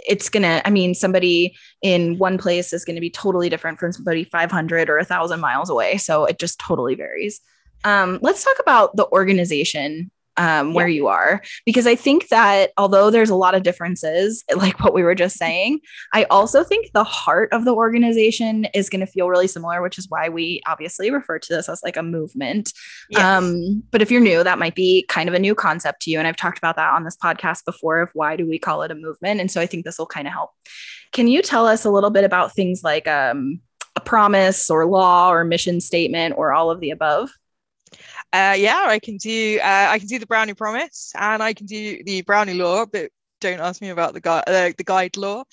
[0.09, 4.25] it's gonna i mean somebody in one place is to be totally different from somebody
[4.25, 5.97] 500 or 1000 miles away.
[5.97, 7.41] So it just totally varies.
[7.85, 10.95] Um, let's talk about the organization um, where yeah.
[10.95, 11.43] you are.
[11.67, 15.37] Because I think that although there's a lot of differences, like what we were just
[15.37, 15.81] saying,
[16.15, 19.99] I also think the heart of the organization is going to feel really similar, which
[19.99, 22.73] is why we obviously refer to this as like a movement.
[23.11, 23.23] Yes.
[23.23, 26.19] Um, but if you're new, that might be kind of a new concept to you.
[26.19, 28.91] And I've talked about that on this podcast before of why do we call it
[28.91, 29.41] a movement.
[29.41, 30.51] And so I think this will kind of help.
[31.13, 33.61] Can you tell us a little bit about things like um,
[33.97, 37.31] a promise or law or mission statement or all of the above?
[38.33, 41.67] Uh, yeah, I can do uh, I can do the brownie promise and I can
[41.67, 43.11] do the brownie law, but
[43.41, 45.45] don't ask me about the guide uh, the guide law.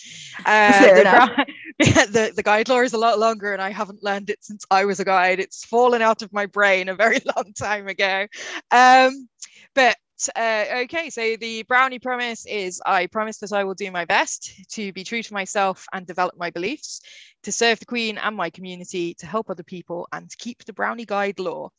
[0.46, 1.46] Uh, the, brown-
[1.80, 4.86] the, the guide law is a lot longer, and I haven't learned it since I
[4.86, 5.40] was a guide.
[5.40, 8.28] It's fallen out of my brain a very long time ago.
[8.72, 9.28] Um,
[9.74, 9.96] but
[10.36, 14.72] uh, okay, so the brownie promise is I promise that I will do my best
[14.72, 17.02] to be true to myself and develop my beliefs,
[17.44, 20.74] to serve the Queen and my community, to help other people, and to keep the
[20.74, 21.70] brownie guide law.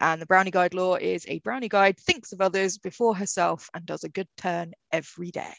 [0.00, 3.86] And the Brownie Guide law is a Brownie Guide thinks of others before herself and
[3.86, 5.54] does a good turn every day.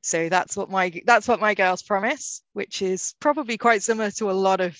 [0.00, 4.30] So that's what my that's what my girls promise, which is probably quite similar to
[4.30, 4.78] a lot of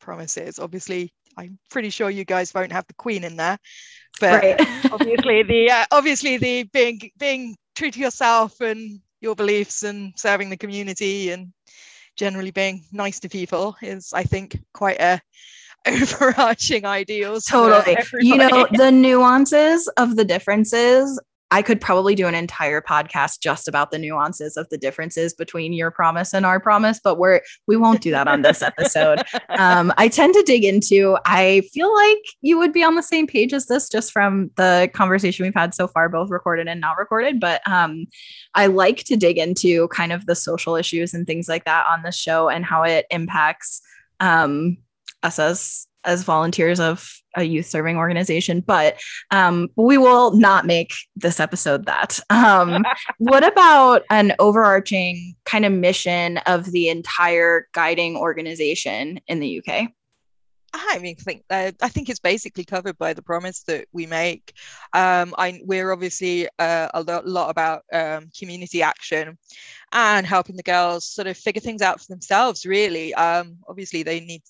[0.00, 0.58] promises.
[0.58, 3.58] Obviously, I'm pretty sure you guys won't have the Queen in there,
[4.20, 4.60] but right.
[4.92, 10.50] obviously the uh, obviously the being being true to yourself and your beliefs and serving
[10.50, 11.52] the community and
[12.16, 15.20] generally being nice to people is i think quite a
[16.02, 21.20] overarching ideals totally you know the nuances of the differences
[21.54, 25.72] I could probably do an entire podcast just about the nuances of the differences between
[25.72, 29.22] your promise and our promise, but we're we won't do that on this episode.
[29.56, 31.16] Um, I tend to dig into.
[31.26, 34.90] I feel like you would be on the same page as this, just from the
[34.92, 37.38] conversation we've had so far, both recorded and not recorded.
[37.38, 38.06] But um,
[38.54, 42.02] I like to dig into kind of the social issues and things like that on
[42.02, 43.80] the show and how it impacts
[44.18, 44.78] um,
[45.24, 50.92] us as as volunteers of a youth serving organization, but um, we will not make
[51.16, 52.20] this episode that.
[52.30, 52.84] Um,
[53.18, 59.88] what about an overarching kind of mission of the entire guiding organization in the UK?
[60.76, 64.06] I mean, I think uh, I think it's basically covered by the promise that we
[64.06, 64.52] make.
[64.92, 69.38] Um, I, we're obviously uh, a lot, lot about um, community action
[69.92, 72.66] and helping the girls sort of figure things out for themselves.
[72.66, 74.42] Really, um, obviously they need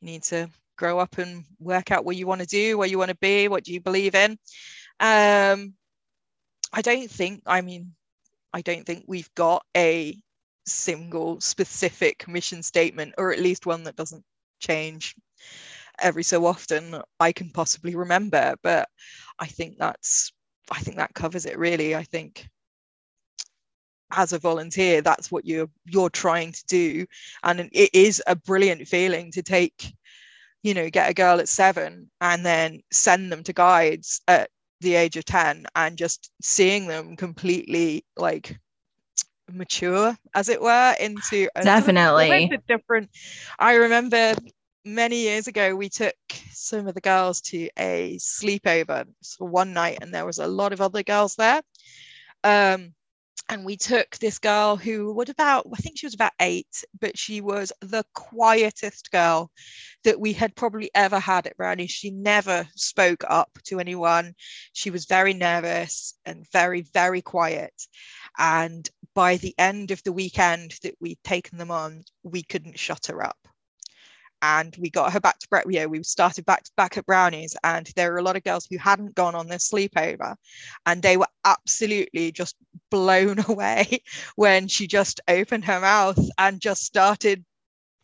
[0.00, 2.98] you need to grow up and work out what you want to do, where you
[2.98, 4.32] want to be, what do you believe in.
[5.00, 5.74] Um,
[6.72, 7.94] I don't think, I mean,
[8.52, 10.16] I don't think we've got a
[10.66, 14.24] single specific mission statement, or at least one that doesn't
[14.60, 15.14] change
[16.00, 18.54] every so often I can possibly remember.
[18.62, 18.88] But
[19.38, 20.32] I think that's,
[20.70, 21.94] I think that covers it really.
[21.94, 22.48] I think
[24.16, 27.06] as a volunteer that's what you're you're trying to do.
[27.42, 29.94] And it is a brilliant feeling to take
[30.64, 34.48] you know, get a girl at seven and then send them to guides at
[34.80, 38.58] the age of 10 and just seeing them completely like
[39.52, 42.50] mature as it were into definitely.
[42.52, 43.10] A different
[43.58, 44.34] i remember
[44.86, 46.14] many years ago we took
[46.50, 50.72] some of the girls to a sleepover for one night and there was a lot
[50.72, 51.62] of other girls there.
[52.42, 52.94] Um,
[53.48, 57.18] and we took this girl who would about i think she was about eight but
[57.18, 59.50] she was the quietest girl
[60.04, 64.34] that we had probably ever had at brownie she never spoke up to anyone.
[64.72, 67.72] She was very nervous and very very quiet.
[68.38, 73.06] And by the end of the weekend that we'd taken them on we couldn't shut
[73.06, 73.43] her up
[74.44, 75.64] and we got her back to Brett.
[75.70, 78.76] Yeah, we started back back at Brownies, and there were a lot of girls who
[78.76, 80.36] hadn't gone on this sleepover,
[80.84, 82.54] and they were absolutely just
[82.90, 84.02] blown away
[84.36, 87.42] when she just opened her mouth and just started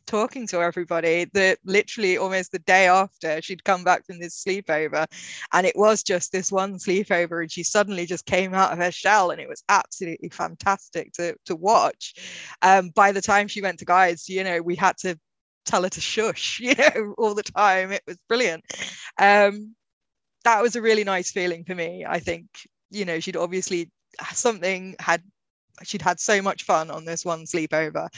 [0.06, 5.06] talking to everybody that literally almost the day after she'd come back from this sleepover
[5.52, 8.90] and it was just this one sleepover and she suddenly just came out of her
[8.90, 12.14] shell and it was absolutely fantastic to, to watch
[12.62, 15.16] um, by the time she went to guides you know we had to
[15.64, 17.92] tell her to shush, you know, all the time.
[17.92, 18.64] It was brilliant.
[19.18, 19.74] Um,
[20.44, 22.04] that was a really nice feeling for me.
[22.08, 22.46] I think,
[22.90, 23.90] you know, she'd obviously
[24.32, 25.22] something had
[25.82, 28.08] she'd had so much fun on this one sleepover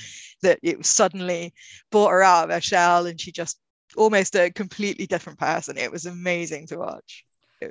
[0.42, 1.54] that it was suddenly
[1.90, 3.58] brought her out of her shell and she just
[3.96, 5.76] almost a completely different person.
[5.76, 7.24] It was amazing to watch.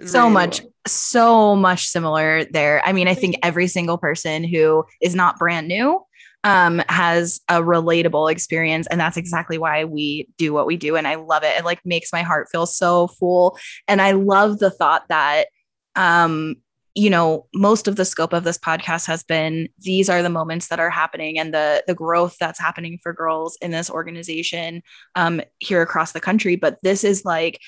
[0.05, 2.81] So really much, so much similar there.
[2.85, 6.01] I mean, I think every single person who is not brand new
[6.43, 8.87] um, has a relatable experience.
[8.87, 10.95] And that's exactly why we do what we do.
[10.95, 11.57] And I love it.
[11.57, 13.57] It like makes my heart feel so full.
[13.87, 15.47] And I love the thought that,
[15.95, 16.55] um,
[16.93, 20.67] you know, most of the scope of this podcast has been these are the moments
[20.67, 24.83] that are happening and the the growth that's happening for girls in this organization
[25.15, 26.57] um, here across the country.
[26.57, 27.59] But this is like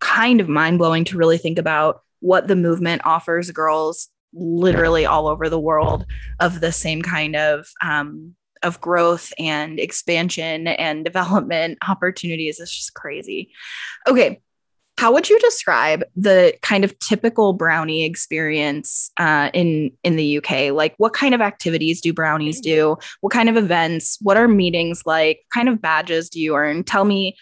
[0.00, 5.26] kind of mind blowing to really think about what the movement offers girls literally all
[5.28, 6.06] over the world
[6.40, 12.60] of the same kind of um, of growth and expansion and development opportunities.
[12.60, 13.50] It's just crazy.
[14.06, 14.40] Okay.
[14.98, 20.72] How would you describe the kind of typical brownie experience uh, in in the UK?
[20.72, 22.98] Like, what kind of activities do brownies do?
[23.20, 24.18] What kind of events?
[24.20, 25.38] What are meetings like?
[25.38, 26.84] What kind of badges do you earn?
[26.84, 27.36] Tell me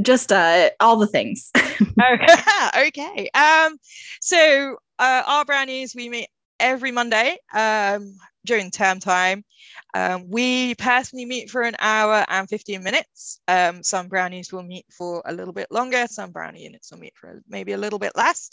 [0.00, 1.50] just uh, all the things.
[1.56, 2.34] okay.
[2.86, 3.30] okay.
[3.34, 3.76] Um,
[4.20, 6.28] so uh, our brownies we meet
[6.60, 9.44] every Monday um, during term time.
[9.94, 13.40] Um, we personally meet for an hour and 15 minutes.
[13.48, 16.06] Um, some brownies will meet for a little bit longer.
[16.06, 18.48] Some brownie units will meet for maybe a little bit less.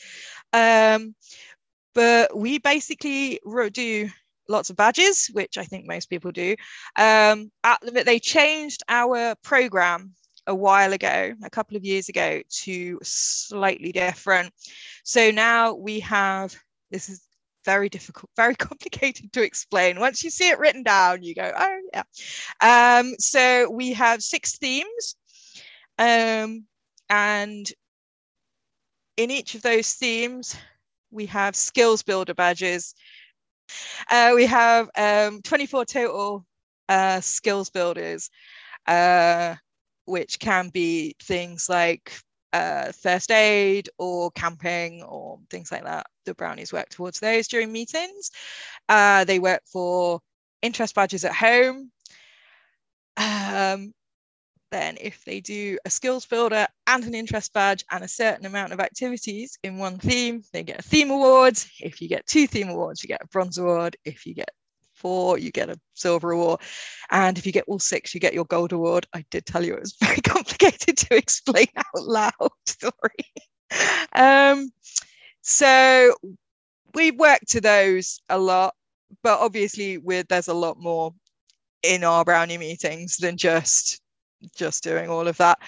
[0.51, 1.13] Um,
[1.93, 3.39] but we basically
[3.71, 4.09] do
[4.47, 6.55] lots of badges, which I think most people do.
[6.95, 10.15] Um, at, they changed our program
[10.49, 14.51] a while ago, a couple of years ago, to slightly different.
[15.03, 16.55] So now we have
[16.91, 17.21] this is
[17.65, 19.99] very difficult, very complicated to explain.
[19.99, 22.99] Once you see it written down, you go, oh yeah.
[22.99, 25.15] Um, so we have six themes,
[25.97, 26.65] um,
[27.09, 27.71] and
[29.17, 30.55] in each of those themes,
[31.11, 32.95] we have skills builder badges.
[34.09, 36.45] Uh, we have um, 24 total
[36.87, 38.29] uh, skills builders,
[38.87, 39.55] uh,
[40.09, 42.11] which can be things like
[42.51, 46.07] uh, first aid or camping or things like that.
[46.25, 48.31] The brownies work towards those during meetings.
[48.87, 50.19] Uh, they work for
[50.61, 51.91] interest badges at home.
[53.17, 53.93] Um,
[54.71, 58.71] then if they do a skills builder and an interest badge and a certain amount
[58.71, 61.57] of activities in one theme, they get a theme award.
[61.79, 63.97] If you get two theme awards, you get a bronze award.
[64.05, 64.49] If you get
[64.99, 66.59] four, you get a silver award.
[67.09, 69.07] And if you get all six, you get your gold award.
[69.13, 72.31] I did tell you it was very complicated to explain out loud.
[72.65, 73.33] Sorry.
[74.13, 74.71] Um,
[75.41, 76.15] so
[76.93, 78.75] we work to those a lot,
[79.23, 81.13] but obviously with there's a lot more
[81.83, 84.01] in our brownie meetings than just
[84.55, 85.59] just doing all of that.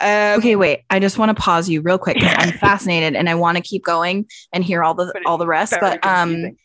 [0.00, 0.80] Um, okay, wait.
[0.90, 3.62] I just want to pause you real quick because I'm fascinated and I want to
[3.62, 5.74] keep going and hear all the all the rest.
[5.80, 6.56] But um,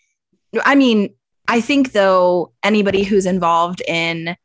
[0.63, 1.15] I mean,
[1.47, 4.35] I think though anybody who's involved in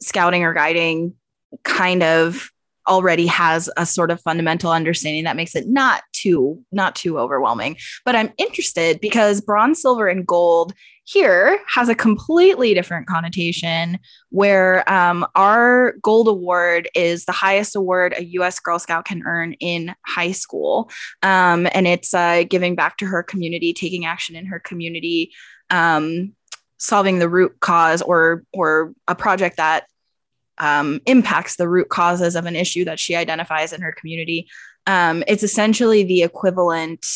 [0.00, 1.14] scouting or guiding
[1.64, 2.50] kind of
[2.86, 7.76] already has a sort of fundamental understanding that makes it not too not too overwhelming.
[8.04, 10.72] But i'm interested because bronze silver and gold
[11.08, 18.14] here has a completely different connotation where um, our gold award is the highest award
[18.18, 20.90] a us girl scout can earn in high school.
[21.22, 25.32] Um, and it's uh, giving back to her community taking action in her community
[25.70, 26.34] um,
[26.78, 29.86] solving the root cause or or a project that
[30.58, 34.48] um, impacts the root causes of an issue that she identifies in her community.
[34.86, 37.06] Um, it's essentially the equivalent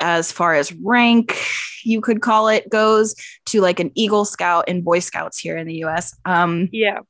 [0.00, 1.36] as far as rank
[1.84, 3.14] you could call it goes
[3.46, 7.00] to like an eagle scout in boy scouts here in the us um, yeah.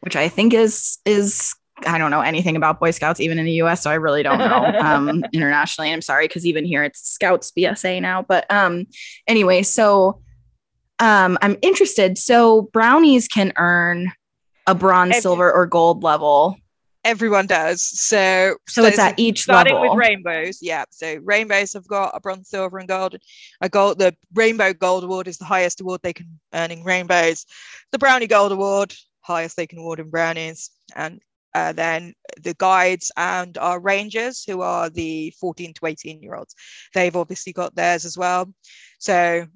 [0.00, 1.54] which i think is is
[1.86, 4.38] i don't know anything about boy scouts even in the us so i really don't
[4.38, 5.92] know um, internationally.
[5.92, 8.86] I'm sorry because even here it's scouts bsa now but um
[9.26, 10.20] anyway so
[11.02, 12.16] um, I'm interested.
[12.16, 14.12] So brownies can earn
[14.68, 16.56] a bronze, Every- silver, or gold level.
[17.04, 17.82] Everyone does.
[17.82, 19.90] So, so, so it's at each starting level.
[19.90, 20.62] with rainbows.
[20.62, 20.84] Yeah.
[20.90, 23.16] So rainbows have got a bronze, silver, and gold.
[23.60, 23.98] A gold.
[23.98, 27.44] The rainbow gold award is the highest award they can earn in rainbows.
[27.90, 31.20] The brownie gold award, highest they can award in brownies, and
[31.54, 36.54] uh, then the guides and our rangers, who are the 14 to 18 year olds,
[36.94, 38.54] they've obviously got theirs as well.
[38.98, 39.46] So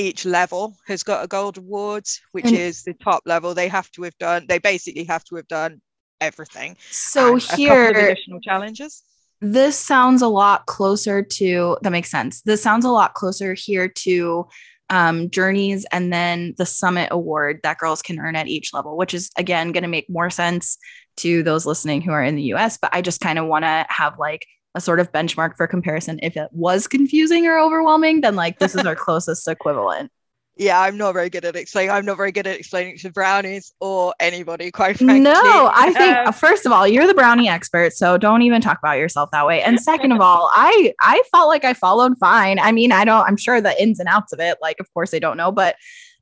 [0.00, 3.54] each level has got a gold award, which and is the top level.
[3.54, 5.80] They have to have done, they basically have to have done
[6.20, 6.76] everything.
[6.90, 9.02] So here, additional challenges.
[9.40, 12.42] This sounds a lot closer to, that makes sense.
[12.42, 14.46] This sounds a lot closer here to
[14.90, 19.14] um, journeys and then the summit award that girls can earn at each level, which
[19.14, 20.76] is again going to make more sense
[21.18, 22.76] to those listening who are in the US.
[22.76, 26.20] But I just kind of want to have like a sort of benchmark for comparison.
[26.22, 30.10] If it was confusing or overwhelming, then like this is our closest equivalent.
[30.56, 31.90] Yeah, I'm not very good at explaining.
[31.90, 35.20] I'm not very good at explaining to brownies or anybody, quite frankly.
[35.20, 38.78] No, I think um, first of all, you're the brownie expert, so don't even talk
[38.78, 39.62] about yourself that way.
[39.62, 42.58] And second of all, I I felt like I followed fine.
[42.58, 43.26] I mean, I don't.
[43.26, 45.76] I'm sure the ins and outs of it, like, of course, I don't know, but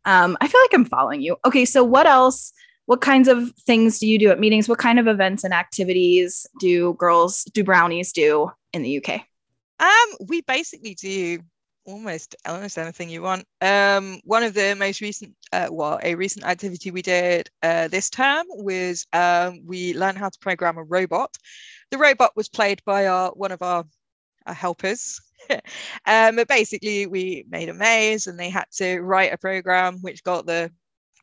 [0.04, 1.36] um, I feel like I'm following you.
[1.44, 2.52] Okay, so what else?
[2.88, 4.66] What kinds of things do you do at meetings?
[4.66, 9.20] What kind of events and activities do girls, do brownies do in the UK?
[9.78, 11.40] Um, we basically do
[11.84, 13.44] almost almost anything you want.
[13.60, 18.08] Um, one of the most recent, uh, well, a recent activity we did uh, this
[18.08, 21.36] term was um, we learned how to program a robot.
[21.90, 23.84] The robot was played by our one of our,
[24.46, 25.20] our helpers.
[25.50, 30.24] um, but basically, we made a maze, and they had to write a program which
[30.24, 30.72] got the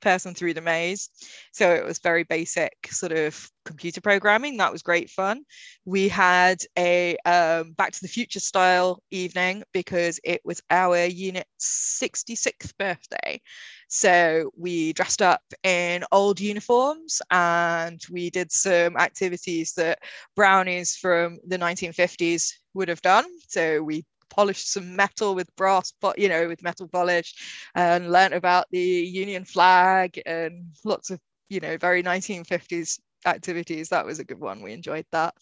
[0.01, 1.09] person through the maze.
[1.51, 4.57] So it was very basic sort of computer programming.
[4.57, 5.43] That was great fun.
[5.85, 11.99] We had a um, Back to the Future style evening because it was our unit's
[12.01, 13.41] 66th birthday.
[13.87, 19.99] So we dressed up in old uniforms and we did some activities that
[20.35, 23.25] brownies from the 1950s would have done.
[23.47, 27.33] So we polished some metal with brass, but you know, with metal polish,
[27.75, 33.89] and learnt about the Union flag and lots of you know very 1950s activities.
[33.89, 34.61] That was a good one.
[34.61, 35.33] We enjoyed that.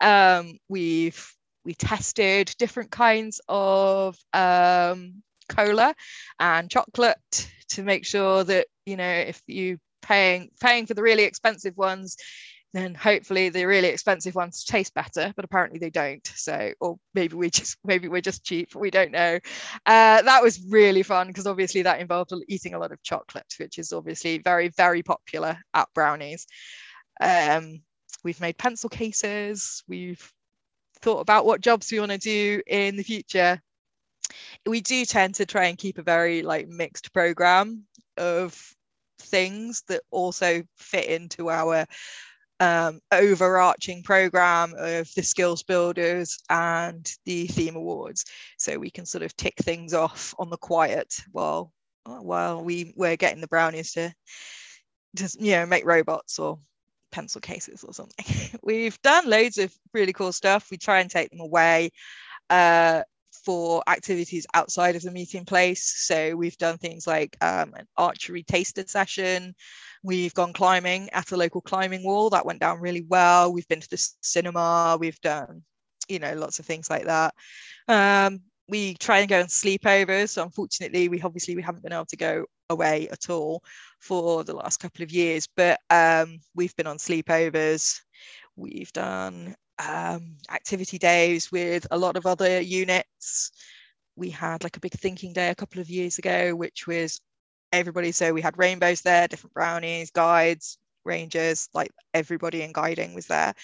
[0.00, 1.24] Um, we've
[1.64, 5.94] we tested different kinds of um, cola
[6.38, 11.24] and chocolate to make sure that you know if you paying paying for the really
[11.24, 12.16] expensive ones
[12.72, 16.26] then hopefully the really expensive ones taste better but apparently they don't.
[16.34, 19.38] So or maybe we just maybe we're just cheap we don't know.
[19.86, 23.78] Uh, that was really fun because obviously that involved eating a lot of chocolate which
[23.78, 26.46] is obviously very very popular at brownies.
[27.20, 27.82] Um,
[28.24, 30.32] we've made pencil cases we've
[31.02, 33.60] thought about what jobs we want to do in the future,
[34.66, 37.84] we do tend to try and keep a very like mixed program
[38.16, 38.74] of
[39.18, 41.86] things that also fit into our
[42.60, 48.26] um, overarching program of the skills builders and the theme awards
[48.58, 51.72] so we can sort of tick things off on the quiet while
[52.04, 54.12] while we we're getting the brownies to
[55.14, 56.58] just you know make robots or
[57.12, 61.30] pencil cases or something we've done loads of really cool stuff we try and take
[61.30, 61.90] them away
[62.50, 63.02] uh,
[63.44, 65.82] for activities outside of the meeting place.
[66.06, 69.54] So we've done things like um, an archery taster session.
[70.02, 73.52] We've gone climbing at a local climbing wall that went down really well.
[73.52, 74.96] We've been to the cinema.
[74.98, 75.62] We've done,
[76.08, 77.34] you know, lots of things like that.
[77.88, 80.30] Um, we try and go on sleepovers.
[80.30, 83.62] So unfortunately, we obviously we haven't been able to go away at all
[83.98, 85.46] for the last couple of years.
[85.54, 88.00] But um, we've been on sleepovers.
[88.56, 89.54] We've done
[89.86, 93.50] um, activity days with a lot of other units.
[94.16, 97.20] We had like a big thinking day a couple of years ago, which was
[97.72, 98.12] everybody.
[98.12, 103.54] So we had rainbows there, different brownies, guides, rangers, like everybody in guiding was there.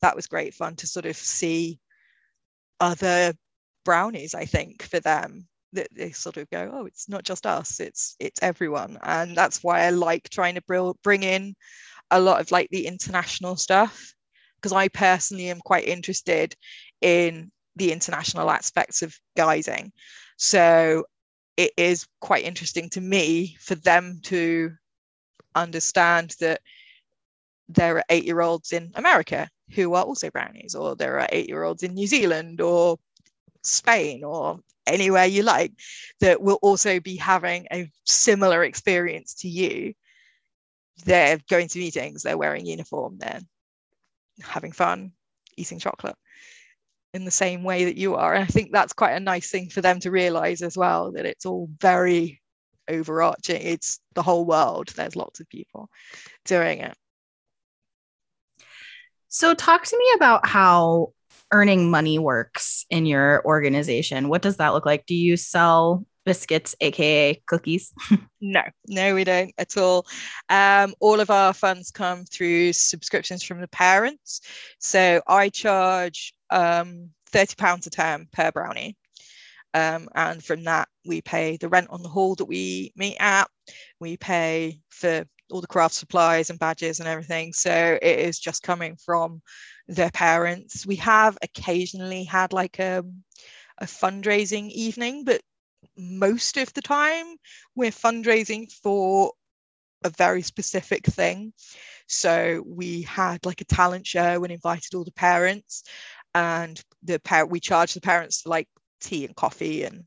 [0.00, 1.78] That was great fun to sort of see
[2.80, 3.34] other
[3.84, 7.80] brownies, I think, for them that they sort of go, oh, it's not just us,
[7.80, 8.98] it's it's everyone.
[9.02, 11.54] And that's why I like trying to bring in
[12.10, 14.14] a lot of like the international stuff
[14.56, 16.54] because I personally am quite interested
[17.00, 19.92] in the international aspects of guiding.
[20.38, 21.04] So
[21.56, 24.72] it is quite interesting to me for them to
[25.54, 26.60] understand that
[27.68, 31.48] there are eight year olds in America who are also brownies, or there are eight
[31.48, 32.98] year olds in New Zealand or
[33.62, 35.72] Spain or anywhere you like
[36.20, 39.94] that will also be having a similar experience to you.
[41.04, 43.40] They're going to meetings, they're wearing uniform, they're
[44.42, 45.12] having fun,
[45.56, 46.16] eating chocolate
[47.16, 48.34] in the same way that you are.
[48.34, 51.26] And I think that's quite a nice thing for them to realize as well that
[51.26, 52.40] it's all very
[52.88, 53.60] overarching.
[53.60, 54.88] It's the whole world.
[54.88, 55.88] There's lots of people
[56.44, 56.94] doing it.
[59.28, 61.12] So, talk to me about how
[61.52, 64.28] earning money works in your organization.
[64.28, 65.06] What does that look like?
[65.06, 67.94] Do you sell biscuits, aka cookies?
[68.42, 70.04] no, no, we don't at all.
[70.50, 74.42] Um, all of our funds come through subscriptions from the parents.
[74.78, 78.98] So I charge um, £30 a term per brownie.
[79.72, 83.48] Um, and from that, we pay the rent on the hall that we meet at.
[84.00, 87.52] We pay for all the craft supplies and badges and everything.
[87.52, 89.42] So it is just coming from
[89.86, 90.86] their parents.
[90.86, 93.22] We have occasionally had like a, um,
[93.78, 95.42] a fundraising evening, but
[95.96, 97.36] most of the time
[97.74, 99.32] we're fundraising for
[100.04, 101.52] a very specific thing.
[102.06, 105.84] So we had like a talent show and invited all the parents,
[106.34, 108.68] and the parent we charged the parents for like
[109.00, 110.04] tea and coffee and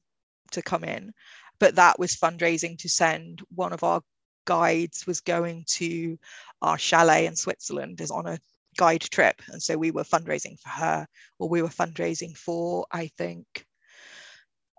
[0.51, 1.11] to come in.
[1.59, 4.01] But that was fundraising to send one of our
[4.45, 6.17] guides was going to
[6.61, 8.39] our chalet in Switzerland is on a
[8.77, 11.07] guide trip, and so we were fundraising for her,
[11.39, 13.65] or we were fundraising for I think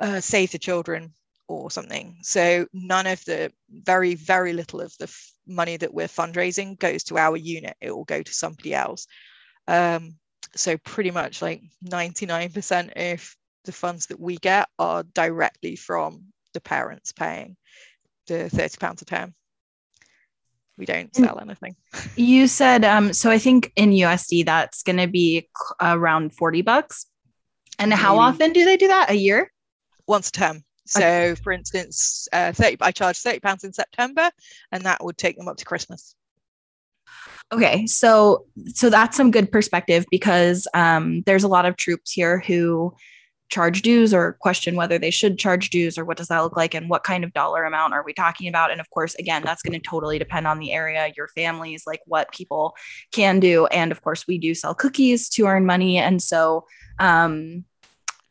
[0.00, 1.12] uh, Save the Children
[1.48, 2.16] or something.
[2.22, 7.02] So none of the very, very little of the f- money that we're fundraising goes
[7.04, 7.76] to our unit.
[7.80, 9.06] It will go to somebody else.
[9.66, 10.14] Um,
[10.54, 16.24] so pretty much like 99% of the funds that we get are directly from
[16.54, 17.56] the parents paying
[18.26, 19.34] the 30 pounds a term.
[20.78, 21.76] We don't sell anything.
[22.16, 25.48] You said, um, so I think in USD that's going to be
[25.80, 27.06] around 40 bucks.
[27.78, 28.22] And how Maybe.
[28.22, 29.10] often do they do that?
[29.10, 29.50] A year?
[30.10, 30.64] Once a term.
[30.86, 34.28] So, for instance, uh, 30, I charge £30 in September,
[34.72, 36.16] and that would take them up to Christmas.
[37.52, 38.44] Okay, so
[38.74, 42.94] so that's some good perspective because um, there's a lot of troops here who
[43.48, 46.72] charge dues or question whether they should charge dues or what does that look like
[46.74, 49.60] and what kind of dollar amount are we talking about and of course again that's
[49.60, 52.76] going to totally depend on the area your families like what people
[53.10, 56.64] can do and of course we do sell cookies to earn money and so
[57.00, 57.64] um,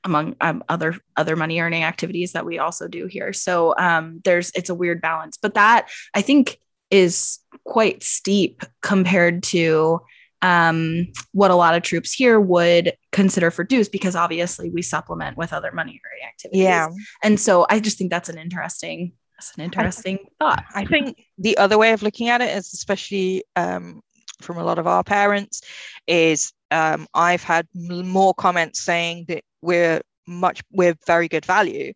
[0.03, 3.33] among um, other other money earning activities that we also do here.
[3.33, 9.43] So um, there's it's a weird balance but that i think is quite steep compared
[9.43, 9.99] to
[10.41, 15.35] um, what a lot of troops here would consider for dues because obviously we supplement
[15.35, 16.61] with other money earning activities.
[16.61, 16.89] Yeah.
[17.23, 20.65] And so i just think that's an interesting that's an interesting I, thought.
[20.73, 24.01] I think the other way of looking at it is especially um,
[24.41, 25.61] from a lot of our parents
[26.07, 31.93] is um, I've had more comments saying that we're much we're very good value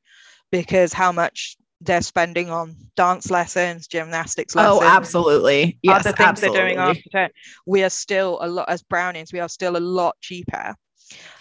[0.52, 4.82] because how much they're spending on dance lessons, gymnastics oh, lessons.
[4.84, 5.78] Oh, absolutely.
[5.82, 6.58] Yes, other things absolutely.
[6.60, 7.34] they're doing after
[7.66, 9.34] We are still a lot as Brownings.
[9.34, 10.76] We are still a lot cheaper.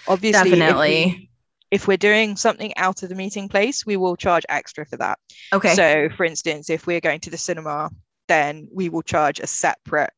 [0.09, 1.03] Obviously, Definitely.
[1.03, 1.31] If, we,
[1.71, 5.19] if we're doing something out of the meeting place, we will charge extra for that.
[5.53, 5.75] Okay.
[5.75, 7.91] So, for instance, if we're going to the cinema,
[8.29, 10.11] then we will charge a separate,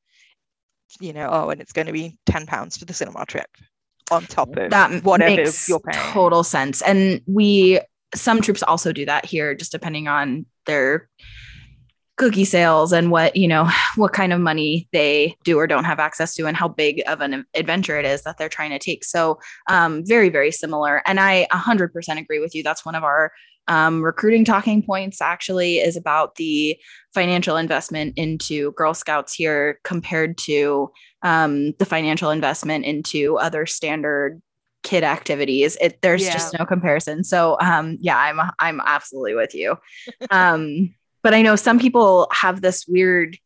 [1.00, 3.48] you know, oh, and it's going to be ten pounds for the cinema trip
[4.10, 6.12] on top of that whatever makes you're paying.
[6.12, 6.82] total sense.
[6.82, 7.80] And we
[8.14, 11.08] some troops also do that here, just depending on their
[12.16, 15.98] cookie sales and what you know what kind of money they do or don't have
[15.98, 19.04] access to and how big of an adventure it is that they're trying to take
[19.04, 19.38] so
[19.68, 23.32] um, very very similar and i 100% agree with you that's one of our
[23.68, 26.76] um, recruiting talking points actually is about the
[27.14, 30.90] financial investment into girl scouts here compared to
[31.22, 34.42] um, the financial investment into other standard
[34.82, 35.78] kid activities.
[35.80, 36.32] It there's Yeah.
[36.34, 37.24] just no comparison.
[37.24, 39.78] So um yeah i'm i'm absolutely with you.
[40.30, 43.38] Um but i know some people have this weird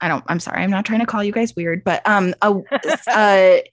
[0.00, 2.54] i don't i'm sorry i'm not trying to call you guys weird but um a,
[3.08, 3.64] a,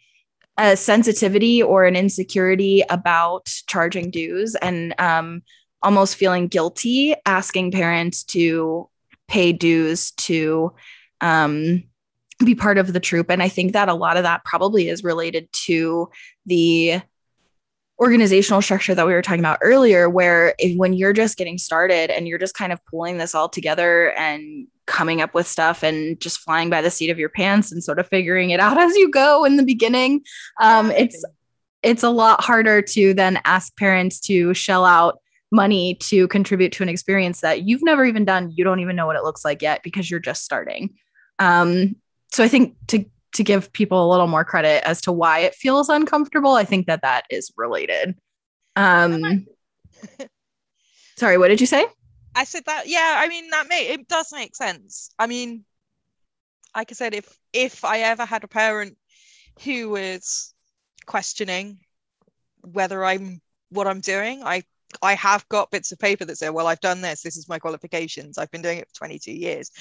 [0.58, 4.56] a sensitivity or an insecurity about charging dues.
[4.56, 5.44] And um
[5.82, 8.90] almost feeling guilty asking parents to
[9.28, 10.74] pay dues to
[11.22, 11.84] um
[12.44, 13.30] be part of the troop.
[13.30, 16.10] And i think that a lot of that probably is related to
[16.46, 17.02] the
[18.00, 22.10] organizational structure that we were talking about earlier where if, when you're just getting started
[22.10, 26.20] and you're just kind of pulling this all together and coming up with stuff and
[26.20, 28.96] just flying by the seat of your pants and sort of figuring it out as
[28.96, 30.22] you go in the beginning
[30.62, 31.24] um, it's
[31.84, 35.20] it's a lot harder to then ask parents to shell out
[35.52, 38.52] money to contribute to an experience that you've never even done.
[38.56, 40.96] You don't even know what it looks like yet because you're just starting.
[41.40, 41.96] Um,
[42.32, 45.54] so i think to to give people a little more credit as to why it
[45.54, 48.16] feels uncomfortable i think that that is related.
[48.76, 49.46] Um
[51.18, 51.86] sorry what did you say?
[52.36, 55.10] I said that, yeah, I mean that may it does make sense.
[55.20, 55.66] I mean,
[56.76, 58.98] like I said, if if I ever had a parent
[59.64, 60.54] who was
[61.06, 61.80] questioning
[62.62, 64.64] whether I'm what I'm doing, I
[65.02, 67.60] I have got bits of paper that say, well, I've done this, this is my
[67.60, 69.72] qualifications, I've been doing it for 22 years.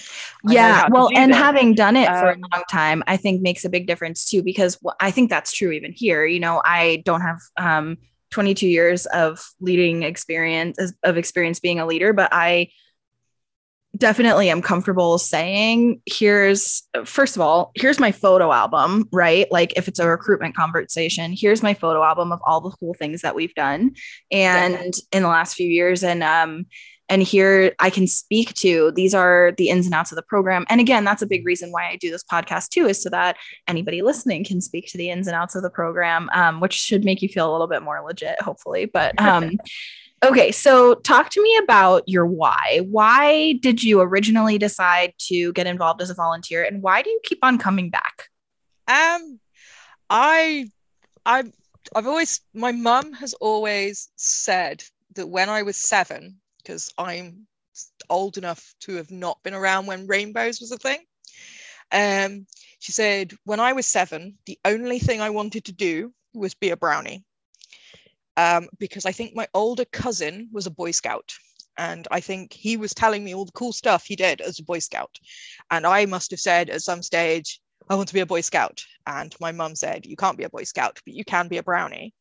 [0.47, 3.65] I yeah well and having done it for a Um, long time i think makes
[3.65, 7.21] a big difference too because i think that's true even here you know i don't
[7.23, 7.97] have um
[8.31, 12.69] 22 years of leading experience of experience being a leader but i
[13.97, 19.89] definitely am comfortable saying here's first of all here's my photo album right like if
[19.89, 23.55] it's a recruitment conversation here's my photo album of all the cool things that we've
[23.55, 23.91] done
[24.31, 26.67] and in the last few years and um
[27.09, 30.67] and here I can speak to these are the ins and outs of the program.
[30.69, 33.37] And again, that's a big reason why I do this podcast too, is so that
[33.67, 37.05] anybody listening can speak to the ins and outs of the program, um, which should
[37.05, 38.85] make you feel a little bit more legit, hopefully.
[38.85, 39.59] But um,
[40.25, 42.81] okay, so talk to me about your why.
[42.89, 47.21] Why did you originally decide to get involved as a volunteer, and why do you
[47.23, 48.29] keep on coming back?
[48.87, 49.39] Um,
[50.11, 50.71] I,
[51.25, 51.45] I,
[51.95, 54.83] I've always, my mum has always said
[55.15, 57.47] that when I was seven, because I'm
[58.11, 60.99] old enough to have not been around when rainbows was a thing.
[61.93, 62.47] Um,
[62.79, 66.71] she said when I was seven, the only thing I wanted to do was be
[66.71, 67.25] a brownie,
[68.39, 71.35] um, because I think my older cousin was a Boy Scout.
[71.77, 74.65] And I think he was telling me all the cool stuff he did as a
[74.65, 75.19] Boy Scout.
[75.71, 77.61] And I must have said at some stage,
[77.91, 78.81] I want to be a Boy Scout.
[79.07, 81.63] And my mum said, You can't be a Boy Scout, but you can be a
[81.65, 82.15] brownie.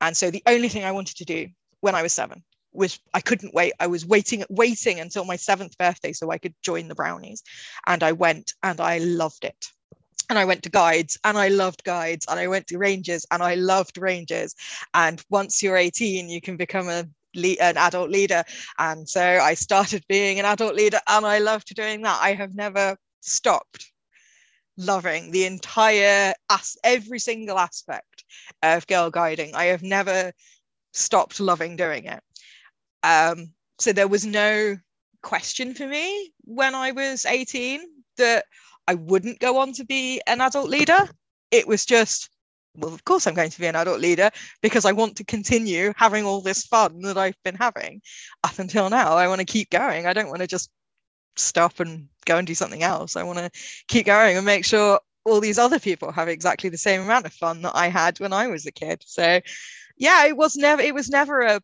[0.00, 1.48] And so the only thing I wanted to do
[1.80, 2.42] when I was seven
[2.72, 3.72] was I couldn't wait.
[3.78, 7.42] I was waiting, waiting until my seventh birthday so I could join the brownies.
[7.86, 9.66] And I went and I loved it.
[10.28, 12.26] And I went to guides and I loved guides.
[12.28, 14.54] And I went to rangers and I loved rangers.
[14.94, 17.04] And once you're 18, you can become a
[17.60, 18.42] an adult leader.
[18.78, 22.18] And so I started being an adult leader and I loved doing that.
[22.22, 23.92] I have never stopped
[24.78, 26.34] loving the entire
[26.84, 28.24] every single aspect
[28.62, 29.54] of girl guiding.
[29.54, 30.32] I have never
[30.92, 32.22] stopped loving doing it.
[33.02, 34.76] Um, so there was no
[35.22, 37.80] question for me when I was 18
[38.18, 38.44] that
[38.88, 41.08] I wouldn't go on to be an adult leader.
[41.50, 42.30] It was just,
[42.76, 44.30] well, of course I'm going to be an adult leader
[44.62, 48.00] because I want to continue having all this fun that I've been having
[48.44, 49.14] up until now.
[49.14, 50.06] I want to keep going.
[50.06, 50.70] I don't want to just
[51.36, 53.16] stop and go and do something else.
[53.16, 53.50] I want to
[53.88, 57.32] keep going and make sure all these other people have exactly the same amount of
[57.32, 59.02] fun that I had when I was a kid.
[59.04, 59.40] So
[59.96, 61.60] yeah, it was never it was never a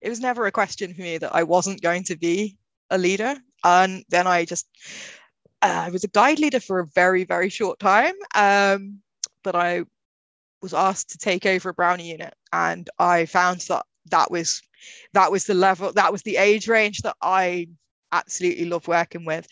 [0.00, 2.56] it was never a question for me that I wasn't going to be
[2.90, 3.36] a leader.
[3.62, 4.66] And then I just
[5.62, 8.14] uh, I was a guide leader for a very very short time.
[8.34, 9.00] Um,
[9.42, 9.84] but I
[10.62, 14.62] was asked to take over a brownie unit, and I found that that was
[15.12, 17.68] that was the level that was the age range that I
[18.12, 19.46] absolutely love working with.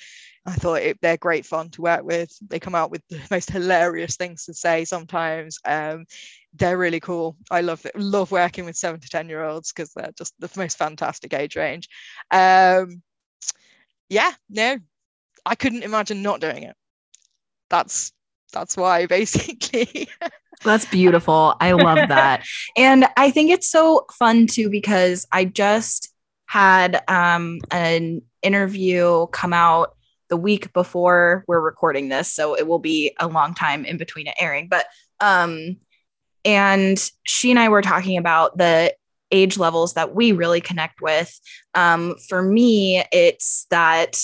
[0.47, 2.31] I thought it, they're great fun to work with.
[2.49, 5.59] They come out with the most hilarious things to say sometimes.
[5.65, 6.07] Um,
[6.55, 7.37] they're really cool.
[7.51, 7.95] I love it.
[7.97, 11.57] Love working with seven to ten year olds because they're just the most fantastic age
[11.57, 11.89] range.
[12.31, 13.03] Um,
[14.09, 14.79] yeah, no,
[15.45, 16.76] I couldn't imagine not doing it.
[17.70, 18.12] That's
[18.53, 20.09] that's why basically.
[20.64, 21.55] that's beautiful.
[21.61, 22.45] I love that,
[22.76, 26.12] and I think it's so fun too because I just
[26.47, 29.95] had um, an interview come out
[30.28, 34.26] the week before we're recording this, so it will be a long time in between
[34.26, 34.86] it airing, but
[35.20, 35.76] um
[36.45, 38.95] and she and I were talking about the
[39.30, 41.39] age levels that we really connect with.
[41.74, 44.18] Um, for me, it's that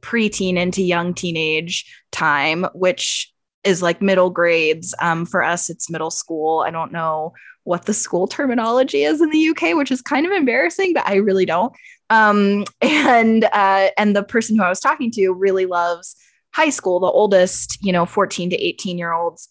[0.00, 3.32] preteen into young teenage time, which
[3.64, 4.94] is like middle grades.
[5.00, 6.64] Um, for us, it's middle school.
[6.66, 7.32] I don't know
[7.64, 11.16] what the school terminology is in the UK, which is kind of embarrassing, but I
[11.16, 11.72] really don't.
[12.10, 16.16] Um, and uh, and the person who I was talking to really loves
[16.54, 19.50] high school, the oldest, you know, 14 to 18 year olds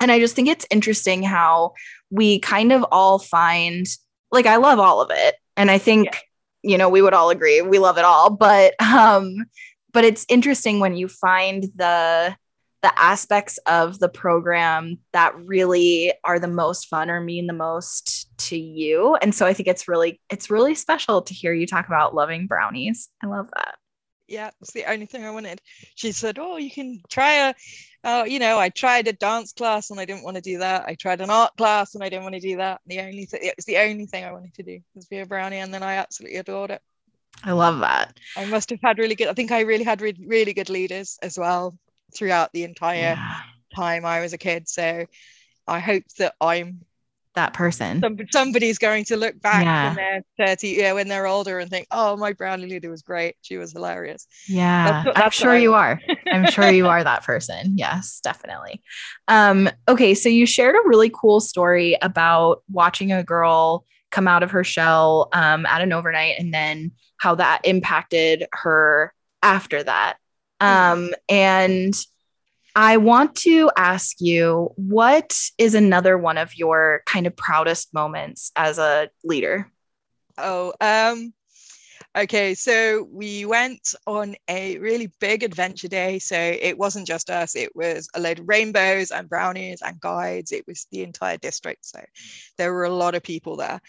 [0.00, 1.74] and I just think it's interesting how
[2.10, 3.86] we kind of all find
[4.30, 5.36] like I love all of it.
[5.56, 6.08] And I think,
[6.62, 6.72] yeah.
[6.72, 8.30] you know, we would all agree we love it all.
[8.30, 9.46] But um,
[9.94, 12.36] but it's interesting when you find the
[12.82, 18.28] the aspects of the program that really are the most fun or mean the most
[18.36, 21.86] to you and so i think it's really it's really special to hear you talk
[21.86, 23.76] about loving brownies i love that
[24.26, 25.60] yeah, it's the only thing I wanted.
[25.96, 27.54] She said, "Oh, you can try a,
[28.04, 30.84] uh, you know, I tried a dance class and I didn't want to do that.
[30.86, 32.80] I tried an art class and I didn't want to do that.
[32.86, 35.26] The only thing, it was the only thing I wanted to do was be a
[35.26, 36.82] brownie, and then I absolutely adored it.
[37.42, 38.18] I love that.
[38.36, 39.28] I must have had really good.
[39.28, 41.76] I think I really had re- really good leaders as well
[42.14, 43.40] throughout the entire yeah.
[43.74, 44.68] time I was a kid.
[44.68, 45.06] So
[45.66, 46.80] I hope that I'm
[47.34, 48.00] that person.
[48.00, 49.88] Some, somebody's going to look back yeah.
[49.88, 53.36] when they're 30, yeah, when they're older and think, oh, my brownie leader was great.
[53.42, 54.26] She was hilarious.
[54.48, 56.00] Yeah, that's, that's I'm sure you are.
[56.30, 57.76] I'm sure you are that person.
[57.84, 58.82] Yes, definitely.
[59.28, 64.42] Um, okay, so you shared a really cool story about watching a girl come out
[64.42, 66.92] of her shell um, at an overnight and then
[67.24, 69.10] how that impacted her
[69.42, 70.18] after that.
[70.60, 71.94] Um, and
[72.76, 78.52] I want to ask you what is another one of your kind of proudest moments
[78.56, 79.72] as a leader?
[80.36, 81.32] Oh, um,
[82.14, 82.52] okay.
[82.52, 86.18] So we went on a really big adventure day.
[86.18, 90.52] So it wasn't just us, it was a load of rainbows and brownies and guides.
[90.52, 91.86] It was the entire district.
[91.86, 92.04] So
[92.58, 93.80] there were a lot of people there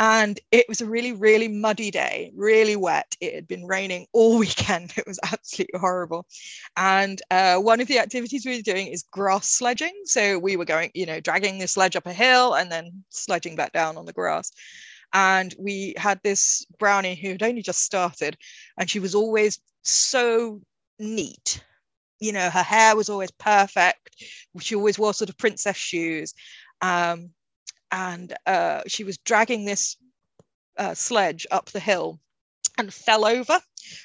[0.00, 3.14] and it was a really really muddy day really wet.
[3.20, 4.94] It had been raining all weekend.
[4.96, 6.26] It was absolutely horrible.
[6.76, 9.92] And uh, one of the activities we were doing is grass sledging.
[10.04, 13.54] So we were going you know dragging the sledge up a hill and then sledging
[13.54, 14.50] back down on the grass.
[15.12, 18.36] And we had this brownie who had only just started
[18.78, 20.60] and she was always so
[20.98, 21.62] neat.
[22.20, 24.24] You know her hair was always perfect.
[24.60, 26.34] She always wore sort of princess shoes.
[26.80, 27.30] Um,
[27.92, 29.96] and uh, she was dragging this
[30.76, 32.20] uh, sledge up the hill
[32.78, 33.60] and fell over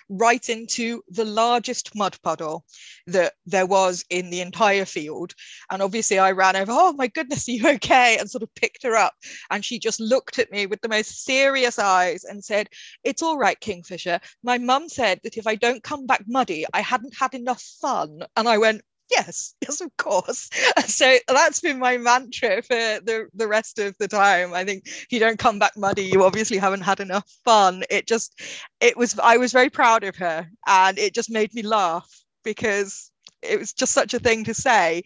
[0.10, 2.66] right into the largest mud puddle
[3.08, 5.34] that there was in the entire field.
[5.72, 8.18] And obviously, I ran over, oh my goodness, are you okay?
[8.18, 9.14] And sort of picked her up.
[9.50, 12.68] And she just looked at me with the most serious eyes and said,
[13.04, 14.20] It's all right, Kingfisher.
[14.44, 18.24] My mum said that if I don't come back muddy, I hadn't had enough fun.
[18.36, 20.50] And I went, yes yes of course.
[20.88, 24.54] So that's been my mantra for the the rest of the time.
[24.54, 27.84] I think if you don't come back muddy you obviously haven't had enough fun.
[27.90, 28.42] It just
[28.82, 32.10] it was i was very proud of her and it just made me laugh
[32.44, 35.04] because it was just such a thing to say.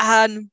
[0.00, 0.50] And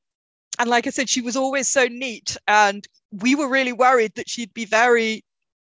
[0.58, 4.28] and like i said she was always so neat and we were really worried that
[4.28, 5.24] she'd be very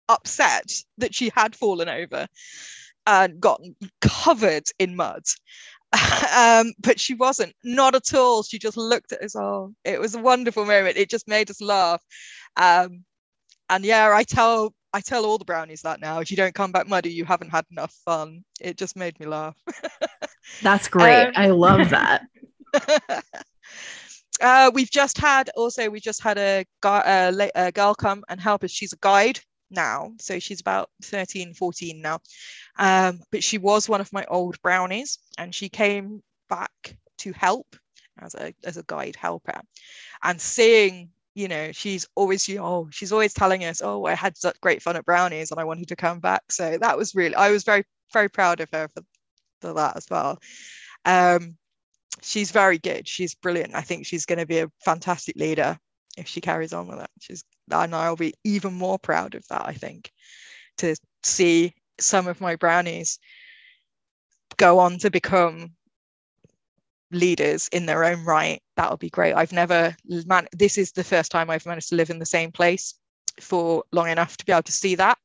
[0.09, 2.27] upset that she had fallen over
[3.07, 5.23] and gotten covered in mud
[6.35, 8.43] um, but she wasn't, not at all.
[8.43, 9.73] She just looked at us all.
[9.83, 10.97] It was a wonderful moment.
[10.97, 12.01] It just made us laugh.
[12.57, 13.03] Um,
[13.69, 16.19] and yeah, I tell I tell all the brownies that now.
[16.19, 18.43] If you don't come back muddy, you haven't had enough fun.
[18.61, 19.57] It just made me laugh.
[20.61, 21.27] That's great.
[21.27, 22.27] Um, I love that.
[24.41, 28.63] uh, we've just had also we just had a, a, a girl come and help
[28.63, 28.71] us.
[28.71, 29.39] She's a guide
[29.73, 30.13] now.
[30.19, 32.19] So she's about 13, 14 now.
[32.77, 37.75] Um, but she was one of my old brownies and she came back to help
[38.19, 39.59] as a, as a guide helper.
[40.23, 44.15] And seeing, you know, she's always, you know, oh, she's always telling us, oh, I
[44.15, 46.43] had such great fun at brownies and I wanted to come back.
[46.51, 49.03] So that was really, I was very, very proud of her for,
[49.61, 50.39] for that as well.
[51.05, 51.57] Um,
[52.21, 53.07] she's very good.
[53.07, 53.75] She's brilliant.
[53.75, 55.77] I think she's going to be a fantastic leader
[56.17, 57.09] if she carries on with it.
[57.19, 60.11] She's and I'll be even more proud of that, I think,
[60.77, 63.19] to see some of my brownies
[64.57, 65.71] go on to become
[67.11, 68.61] leaders in their own right.
[68.75, 69.33] That would be great.
[69.33, 69.95] I've never
[70.25, 72.95] man this is the first time i've managed to live in the same place
[73.39, 75.17] for long enough to be able to see that.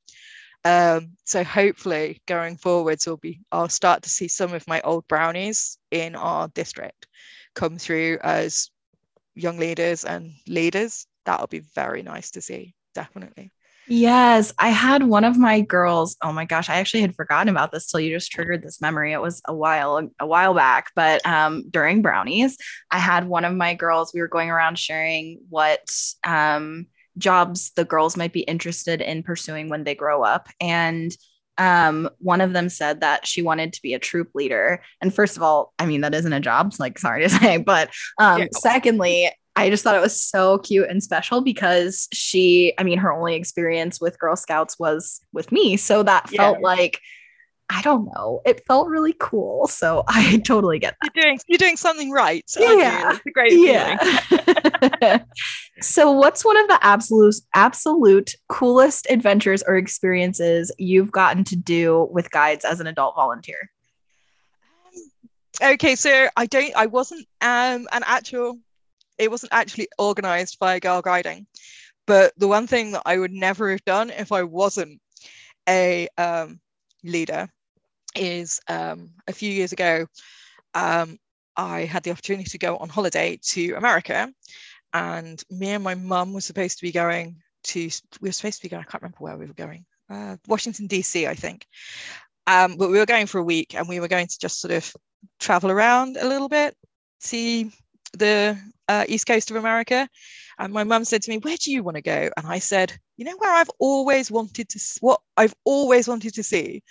[0.64, 5.06] Um, so hopefully going forwards will be I'll start to see some of my old
[5.08, 7.06] brownies in our district
[7.54, 8.70] come through as
[9.34, 11.06] young leaders and leaders.
[11.28, 13.52] That'll be very nice to see, definitely.
[13.86, 16.16] Yes, I had one of my girls.
[16.22, 19.12] Oh my gosh, I actually had forgotten about this till you just triggered this memory.
[19.12, 22.56] It was a while a while back, but um, during brownies,
[22.90, 24.14] I had one of my girls.
[24.14, 25.86] We were going around sharing what
[26.26, 26.86] um,
[27.18, 30.48] jobs the girls might be interested in pursuing when they grow up.
[30.62, 31.14] And
[31.58, 34.80] um, one of them said that she wanted to be a troop leader.
[35.02, 37.58] And first of all, I mean, that isn't a job, like, sorry to say.
[37.58, 38.46] But um, yeah.
[38.52, 43.12] secondly, I just thought it was so cute and special because she, I mean, her
[43.12, 45.76] only experience with Girl Scouts was with me.
[45.76, 46.36] So that yeah.
[46.36, 47.00] felt like
[47.68, 48.40] I don't know.
[48.46, 49.66] It felt really cool.
[49.66, 51.10] So I totally get that.
[51.12, 52.44] You're doing you're doing something right.
[52.56, 53.10] Yeah.
[53.10, 55.22] It's a great yeah.
[55.80, 62.08] so what's one of the absolute absolute coolest adventures or experiences you've gotten to do
[62.12, 63.70] with guides as an adult volunteer?
[65.60, 68.56] Okay, so I don't I wasn't um an actual
[69.18, 71.46] it wasn't actually organized by girl guiding.
[72.06, 75.00] But the one thing that I would never have done if I wasn't
[75.68, 76.60] a um,
[77.04, 77.48] leader
[78.16, 80.06] is um, a few years ago,
[80.74, 81.18] um,
[81.56, 84.32] I had the opportunity to go on holiday to America,
[84.94, 87.90] and me and my mum were supposed to be going to.
[88.20, 88.84] We were supposed to be going.
[88.86, 89.84] I can't remember where we were going.
[90.08, 91.26] Uh, Washington D.C.
[91.26, 91.66] I think.
[92.46, 94.72] Um, but we were going for a week, and we were going to just sort
[94.72, 94.90] of
[95.40, 96.74] travel around a little bit,
[97.18, 97.70] see
[98.12, 100.08] the uh, east coast of America.
[100.58, 102.98] And my mum said to me, "Where do you want to go?" And I said,
[103.16, 106.82] "You know where I've always wanted to what I've always wanted to see."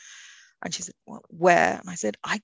[0.67, 1.77] And she said, well, where?
[1.79, 2.41] And I said, I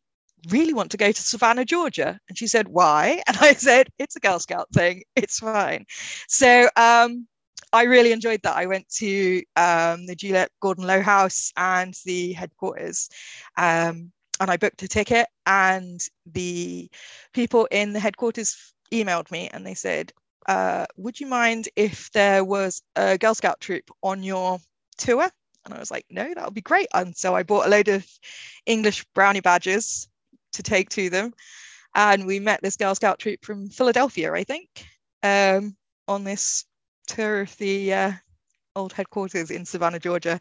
[0.50, 2.18] really want to go to Savannah, Georgia.
[2.30, 3.22] And she said, why?
[3.28, 5.04] And I said, it's a Girl Scout thing.
[5.16, 5.86] It's fine.
[6.30, 7.28] So um,
[7.74, 8.56] I really enjoyed that.
[8.56, 13.10] I went to um, the Juliette Gordon Low House and the headquarters.
[13.58, 16.90] Um, and I booked a ticket, and the
[17.34, 20.12] people in the headquarters emailed me and they said,
[20.48, 24.60] uh, Would you mind if there was a Girl Scout troop on your
[24.98, 25.30] tour?
[25.66, 26.88] And I was like, no, that would be great.
[26.94, 28.06] And so I bought a load of
[28.66, 30.08] English brownie badges
[30.54, 31.34] to take to them.
[31.96, 34.68] And we met this Girl Scout troop from Philadelphia, I think,
[35.22, 35.76] um,
[36.08, 36.66] on this
[37.08, 38.12] tour of the uh,
[38.76, 40.40] old headquarters in Savannah, Georgia.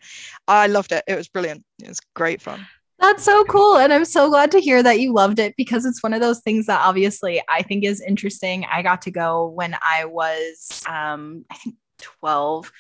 [0.49, 1.05] I loved it.
[1.07, 1.65] It was brilliant.
[1.81, 2.67] It was great fun.
[3.03, 3.79] That's so cool.
[3.79, 6.39] And I'm so glad to hear that you loved it because it's one of those
[6.39, 8.65] things that obviously I think is interesting.
[8.71, 12.71] I got to go when I was, um, I think, 12.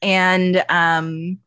[0.00, 1.40] And um,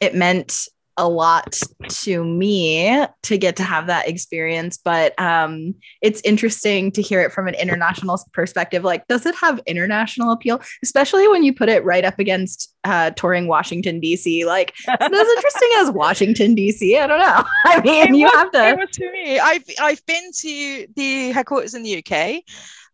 [0.00, 0.68] it meant
[0.98, 7.02] a lot to me to get to have that experience but um, it's interesting to
[7.02, 8.84] hear it from an international perspective.
[8.84, 10.60] Like does it have international appeal?
[10.82, 15.28] Especially when you put it right up against uh, touring washington dc like it's as
[15.28, 17.44] interesting as washington dc i don't know.
[17.64, 19.38] I mean it you was, have to it was to me.
[19.40, 22.42] I've i've been to the headquarters in the uk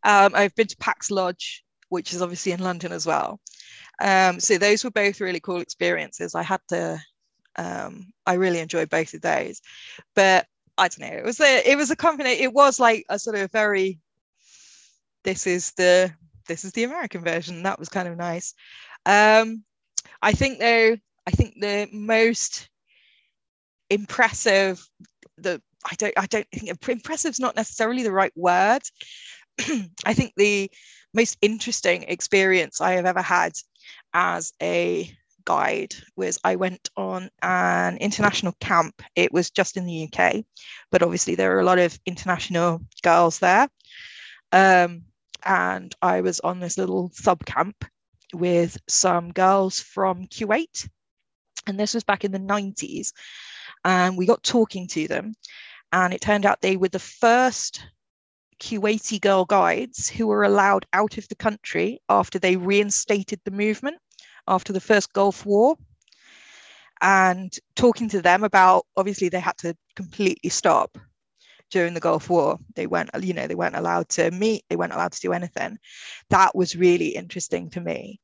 [0.04, 3.38] um, i've been to pax lodge which is obviously in london as well.
[4.00, 6.34] Um, so those were both really cool experiences.
[6.34, 7.00] I had to,
[7.56, 9.60] um, I really enjoyed both of those,
[10.14, 10.46] but
[10.78, 11.16] I don't know.
[11.16, 12.30] It was a, it was a company.
[12.30, 13.98] It was like a sort of very.
[15.24, 16.12] This is the
[16.48, 17.62] this is the American version.
[17.62, 18.54] That was kind of nice.
[19.06, 19.64] Um,
[20.20, 20.96] I think though,
[21.26, 22.68] I think the most
[23.90, 24.84] impressive,
[25.36, 28.82] the I don't I don't think impressive is not necessarily the right word.
[30.04, 30.70] I think the
[31.14, 33.52] most interesting experience I have ever had
[34.14, 35.10] as a
[35.44, 39.02] guide was I went on an international camp.
[39.16, 40.44] It was just in the UK,
[40.90, 43.68] but obviously there are a lot of international girls there.
[44.52, 45.04] Um,
[45.44, 47.84] and I was on this little sub camp
[48.34, 50.88] with some girls from Kuwait.
[51.66, 53.12] And this was back in the 90s.
[53.84, 55.34] And we got talking to them.
[55.92, 57.84] And it turned out they were the first
[58.62, 63.98] Kuwaiti girl guides who were allowed out of the country after they reinstated the movement
[64.46, 65.76] after the first Gulf War
[67.00, 70.96] and talking to them about obviously they had to completely stop
[71.70, 72.58] during the Gulf War.
[72.76, 75.78] They weren't, you know, they weren't allowed to meet, they weren't allowed to do anything.
[76.30, 78.20] That was really interesting to me.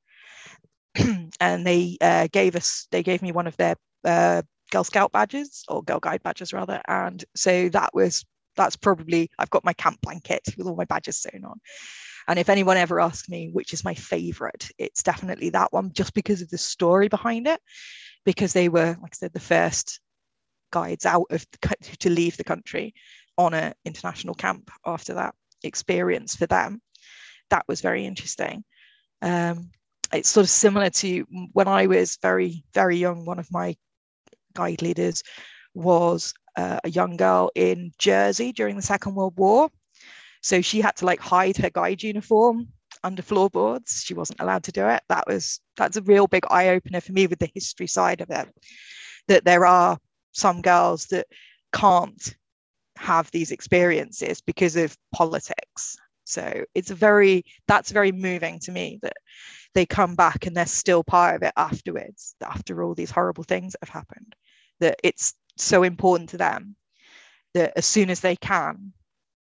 [1.40, 5.64] and they uh, gave us, they gave me one of their uh, Girl Scout badges
[5.68, 6.80] or Girl Guide badges rather.
[6.86, 8.24] And so that was,
[8.58, 11.60] that's probably, I've got my camp blanket with all my badges sewn on.
[12.26, 16.12] And if anyone ever asks me which is my favorite, it's definitely that one, just
[16.12, 17.60] because of the story behind it,
[18.26, 20.00] because they were, like I said, the first
[20.70, 22.92] guides out of the, to leave the country
[23.38, 25.34] on an international camp after that.
[25.62, 26.82] experience for them.
[27.50, 28.64] That was very interesting.
[29.22, 29.70] Um,
[30.12, 33.24] it's sort of similar to when I was very, very young.
[33.24, 33.76] One of my
[34.54, 35.22] guide leaders
[35.74, 39.70] was uh, a young girl in Jersey during the Second World War.
[40.42, 42.68] So she had to like hide her guide uniform
[43.04, 44.02] under floorboards.
[44.04, 45.02] She wasn't allowed to do it.
[45.08, 48.30] That was that's a real big eye opener for me with the history side of
[48.30, 48.48] it.
[49.28, 49.98] That there are
[50.32, 51.26] some girls that
[51.72, 52.34] can't
[52.96, 55.96] have these experiences because of politics.
[56.24, 59.16] So it's a very that's very moving to me that
[59.74, 63.74] they come back and they're still part of it afterwards, after all these horrible things
[63.74, 64.34] that have happened.
[64.80, 65.34] That it's
[65.64, 66.76] so important to them
[67.54, 68.92] that as soon as they can,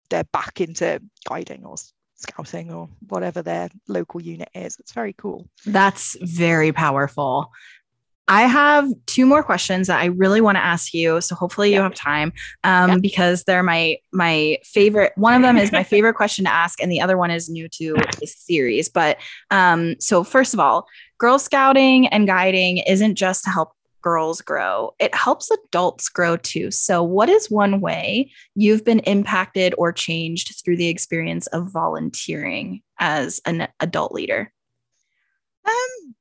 [0.09, 1.75] they're back into guiding or
[2.15, 4.77] scouting or whatever their local unit is.
[4.79, 5.49] It's very cool.
[5.65, 7.51] That's very powerful.
[8.27, 11.21] I have two more questions that I really want to ask you.
[11.21, 12.97] So hopefully you have time, um, yeah.
[12.97, 15.13] because they're my my favorite.
[15.15, 17.67] One of them is my favorite question to ask, and the other one is new
[17.69, 18.89] to this series.
[18.89, 19.17] But
[19.51, 20.87] um, so first of all,
[21.19, 23.73] Girl Scouting and guiding isn't just to help
[24.05, 26.69] girls grow, it helps adults grow too.
[26.69, 32.83] So, what is one way you've been impacted or changed through the experience of volunteering
[32.99, 34.51] as an adult leader?
[35.67, 36.15] Um,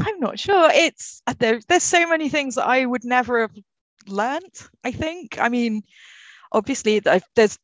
[0.00, 0.70] I'm not sure.
[0.72, 3.56] It's uh, there, there's so many things that I would never have
[4.06, 4.68] learnt.
[4.82, 5.38] I think.
[5.38, 5.82] I mean,
[6.52, 7.58] obviously, I've, there's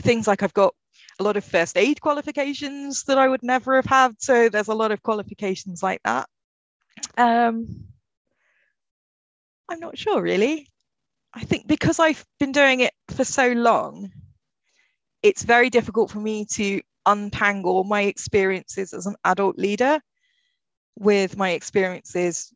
[0.00, 0.74] things like I've got
[1.20, 4.20] a lot of first aid qualifications that I would never have had.
[4.20, 6.28] So there's a lot of qualifications like that.
[7.16, 7.86] Um,
[9.68, 10.68] I'm not sure really.
[11.34, 14.10] I think because I've been doing it for so long,
[15.22, 20.00] it's very difficult for me to untangle my experiences as an adult leader
[20.96, 22.52] with my experiences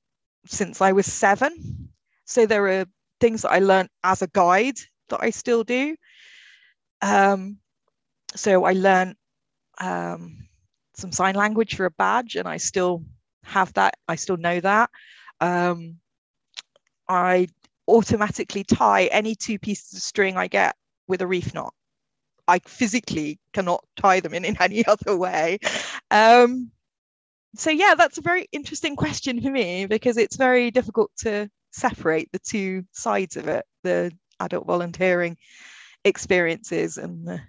[0.46, 1.88] since I was seven.
[2.24, 2.86] So there are
[3.20, 4.78] things that I learned as a guide
[5.08, 5.96] that I still do.
[7.02, 7.58] Um,
[8.36, 9.16] so I learned
[9.80, 10.48] um,
[10.94, 13.02] some sign language for a badge, and I still
[13.44, 13.94] have that.
[14.08, 14.90] I still know that.
[15.40, 15.98] Um,
[17.08, 17.48] I
[17.86, 21.72] automatically tie any two pieces of string I get with a reef knot.
[22.46, 25.58] I physically cannot tie them in, in any other way.
[26.10, 26.70] Um,
[27.56, 32.30] so yeah that's a very interesting question for me because it's very difficult to separate
[32.32, 35.36] the two sides of it the adult volunteering
[36.04, 37.40] experiences and the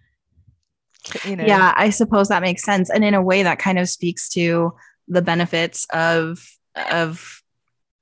[1.26, 3.88] you know yeah i suppose that makes sense and in a way that kind of
[3.90, 4.74] speaks to
[5.08, 6.46] the benefits of
[6.92, 7.42] of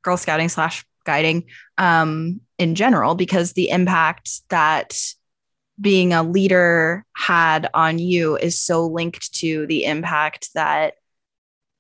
[0.02, 1.46] girl scouting slash guiding
[1.80, 4.96] um in general because the impact that
[5.80, 10.96] being a leader had on you is so linked to the impact that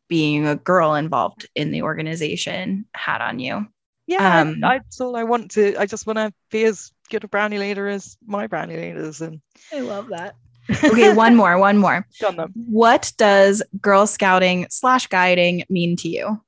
[0.08, 3.68] being a girl involved in the organization had on you.
[4.06, 5.76] Yeah, um, I, that's all I want to.
[5.78, 9.42] I just want to be as good a brownie leader as my brownie leaders, and
[9.74, 10.36] I love that.
[10.84, 12.08] okay, one more, one more.
[12.20, 12.54] Done them.
[12.56, 16.42] What does Girl Scouting slash guiding mean to you?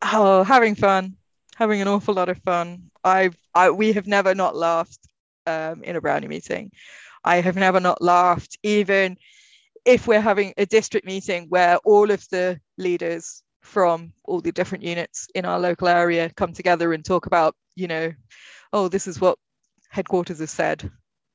[0.00, 1.16] Oh, having fun,
[1.56, 2.90] having an awful lot of fun.
[3.02, 5.00] I've, I, we have never not laughed
[5.46, 6.70] um, in a brownie meeting.
[7.24, 9.16] I have never not laughed, even
[9.86, 14.84] if we're having a district meeting where all of the leaders from all the different
[14.84, 18.12] units in our local area come together and talk about, you know,
[18.74, 19.38] oh, this is what
[19.88, 20.90] headquarters has said,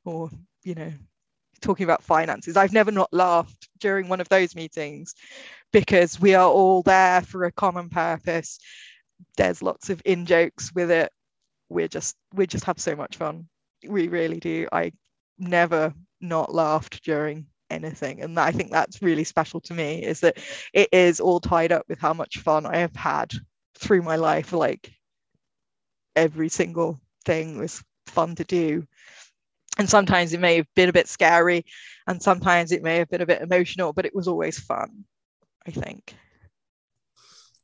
[0.06, 0.30] or,
[0.64, 0.94] you know,
[1.62, 2.58] talking about finances.
[2.58, 5.16] I've never not laughed during one of those meetings
[5.74, 8.60] because we are all there for a common purpose.
[9.38, 11.12] There's lots of in jokes with it.
[11.70, 13.48] We're just, we just have so much fun.
[13.88, 14.68] We really do.
[14.72, 14.92] I
[15.40, 20.38] never not laughed during anything and i think that's really special to me is that
[20.74, 23.32] it is all tied up with how much fun i have had
[23.80, 24.92] through my life like
[26.16, 28.86] every single thing was fun to do
[29.80, 31.66] and sometimes it may have been a bit scary
[32.08, 35.06] and sometimes it may have been a bit emotional but it was always fun
[35.66, 36.14] i think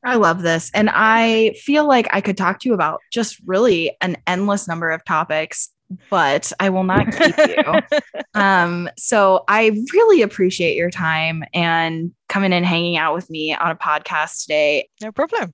[0.04, 0.72] I love this.
[0.74, 4.90] And I feel like I could talk to you about just really an endless number
[4.90, 5.70] of topics
[6.10, 8.00] but I will not keep you.
[8.40, 13.72] um, so I really appreciate your time and coming and hanging out with me on
[13.72, 14.90] a podcast today.
[15.02, 15.54] No problem.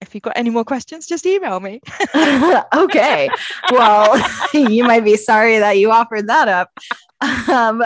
[0.00, 1.80] If you've got any more questions, just email me.
[2.74, 3.28] okay.
[3.70, 6.70] Well, you might be sorry that you offered that up.
[7.48, 7.82] Um,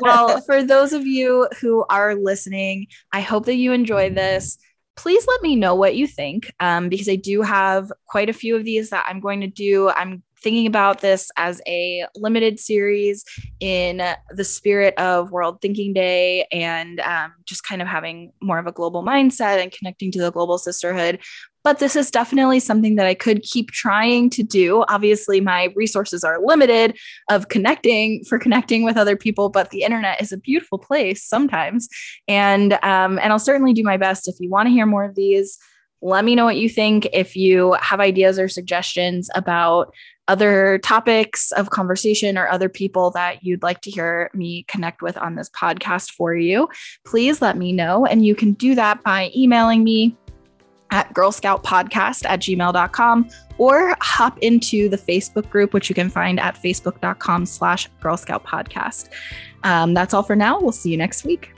[0.00, 4.58] well, for those of you who are listening, I hope that you enjoyed this
[4.96, 8.56] please let me know what you think um, because I do have quite a few
[8.56, 9.88] of these that I'm going to do.
[9.90, 13.24] I'm thinking about this as a limited series
[13.60, 18.66] in the spirit of World Thinking Day and um, just kind of having more of
[18.66, 21.20] a global mindset and connecting to the global sisterhood.
[21.64, 24.84] But this is definitely something that I could keep trying to do.
[24.88, 26.98] Obviously, my resources are limited
[27.30, 31.88] of connecting for connecting with other people, but the internet is a beautiful place sometimes.
[32.28, 35.14] And um, and I'll certainly do my best if you want to hear more of
[35.14, 35.58] these
[36.02, 37.08] let me know what you think.
[37.12, 39.94] If you have ideas or suggestions about
[40.28, 45.16] other topics of conversation or other people that you'd like to hear me connect with
[45.18, 46.68] on this podcast for you,
[47.04, 48.04] please let me know.
[48.06, 50.16] And you can do that by emailing me
[50.92, 53.28] at Girl Scout Podcast at gmail.com
[53.58, 58.44] or hop into the Facebook group, which you can find at facebook.com slash Girl Scout
[58.44, 59.08] Podcast.
[59.64, 60.60] Um, that's all for now.
[60.60, 61.51] We'll see you next week.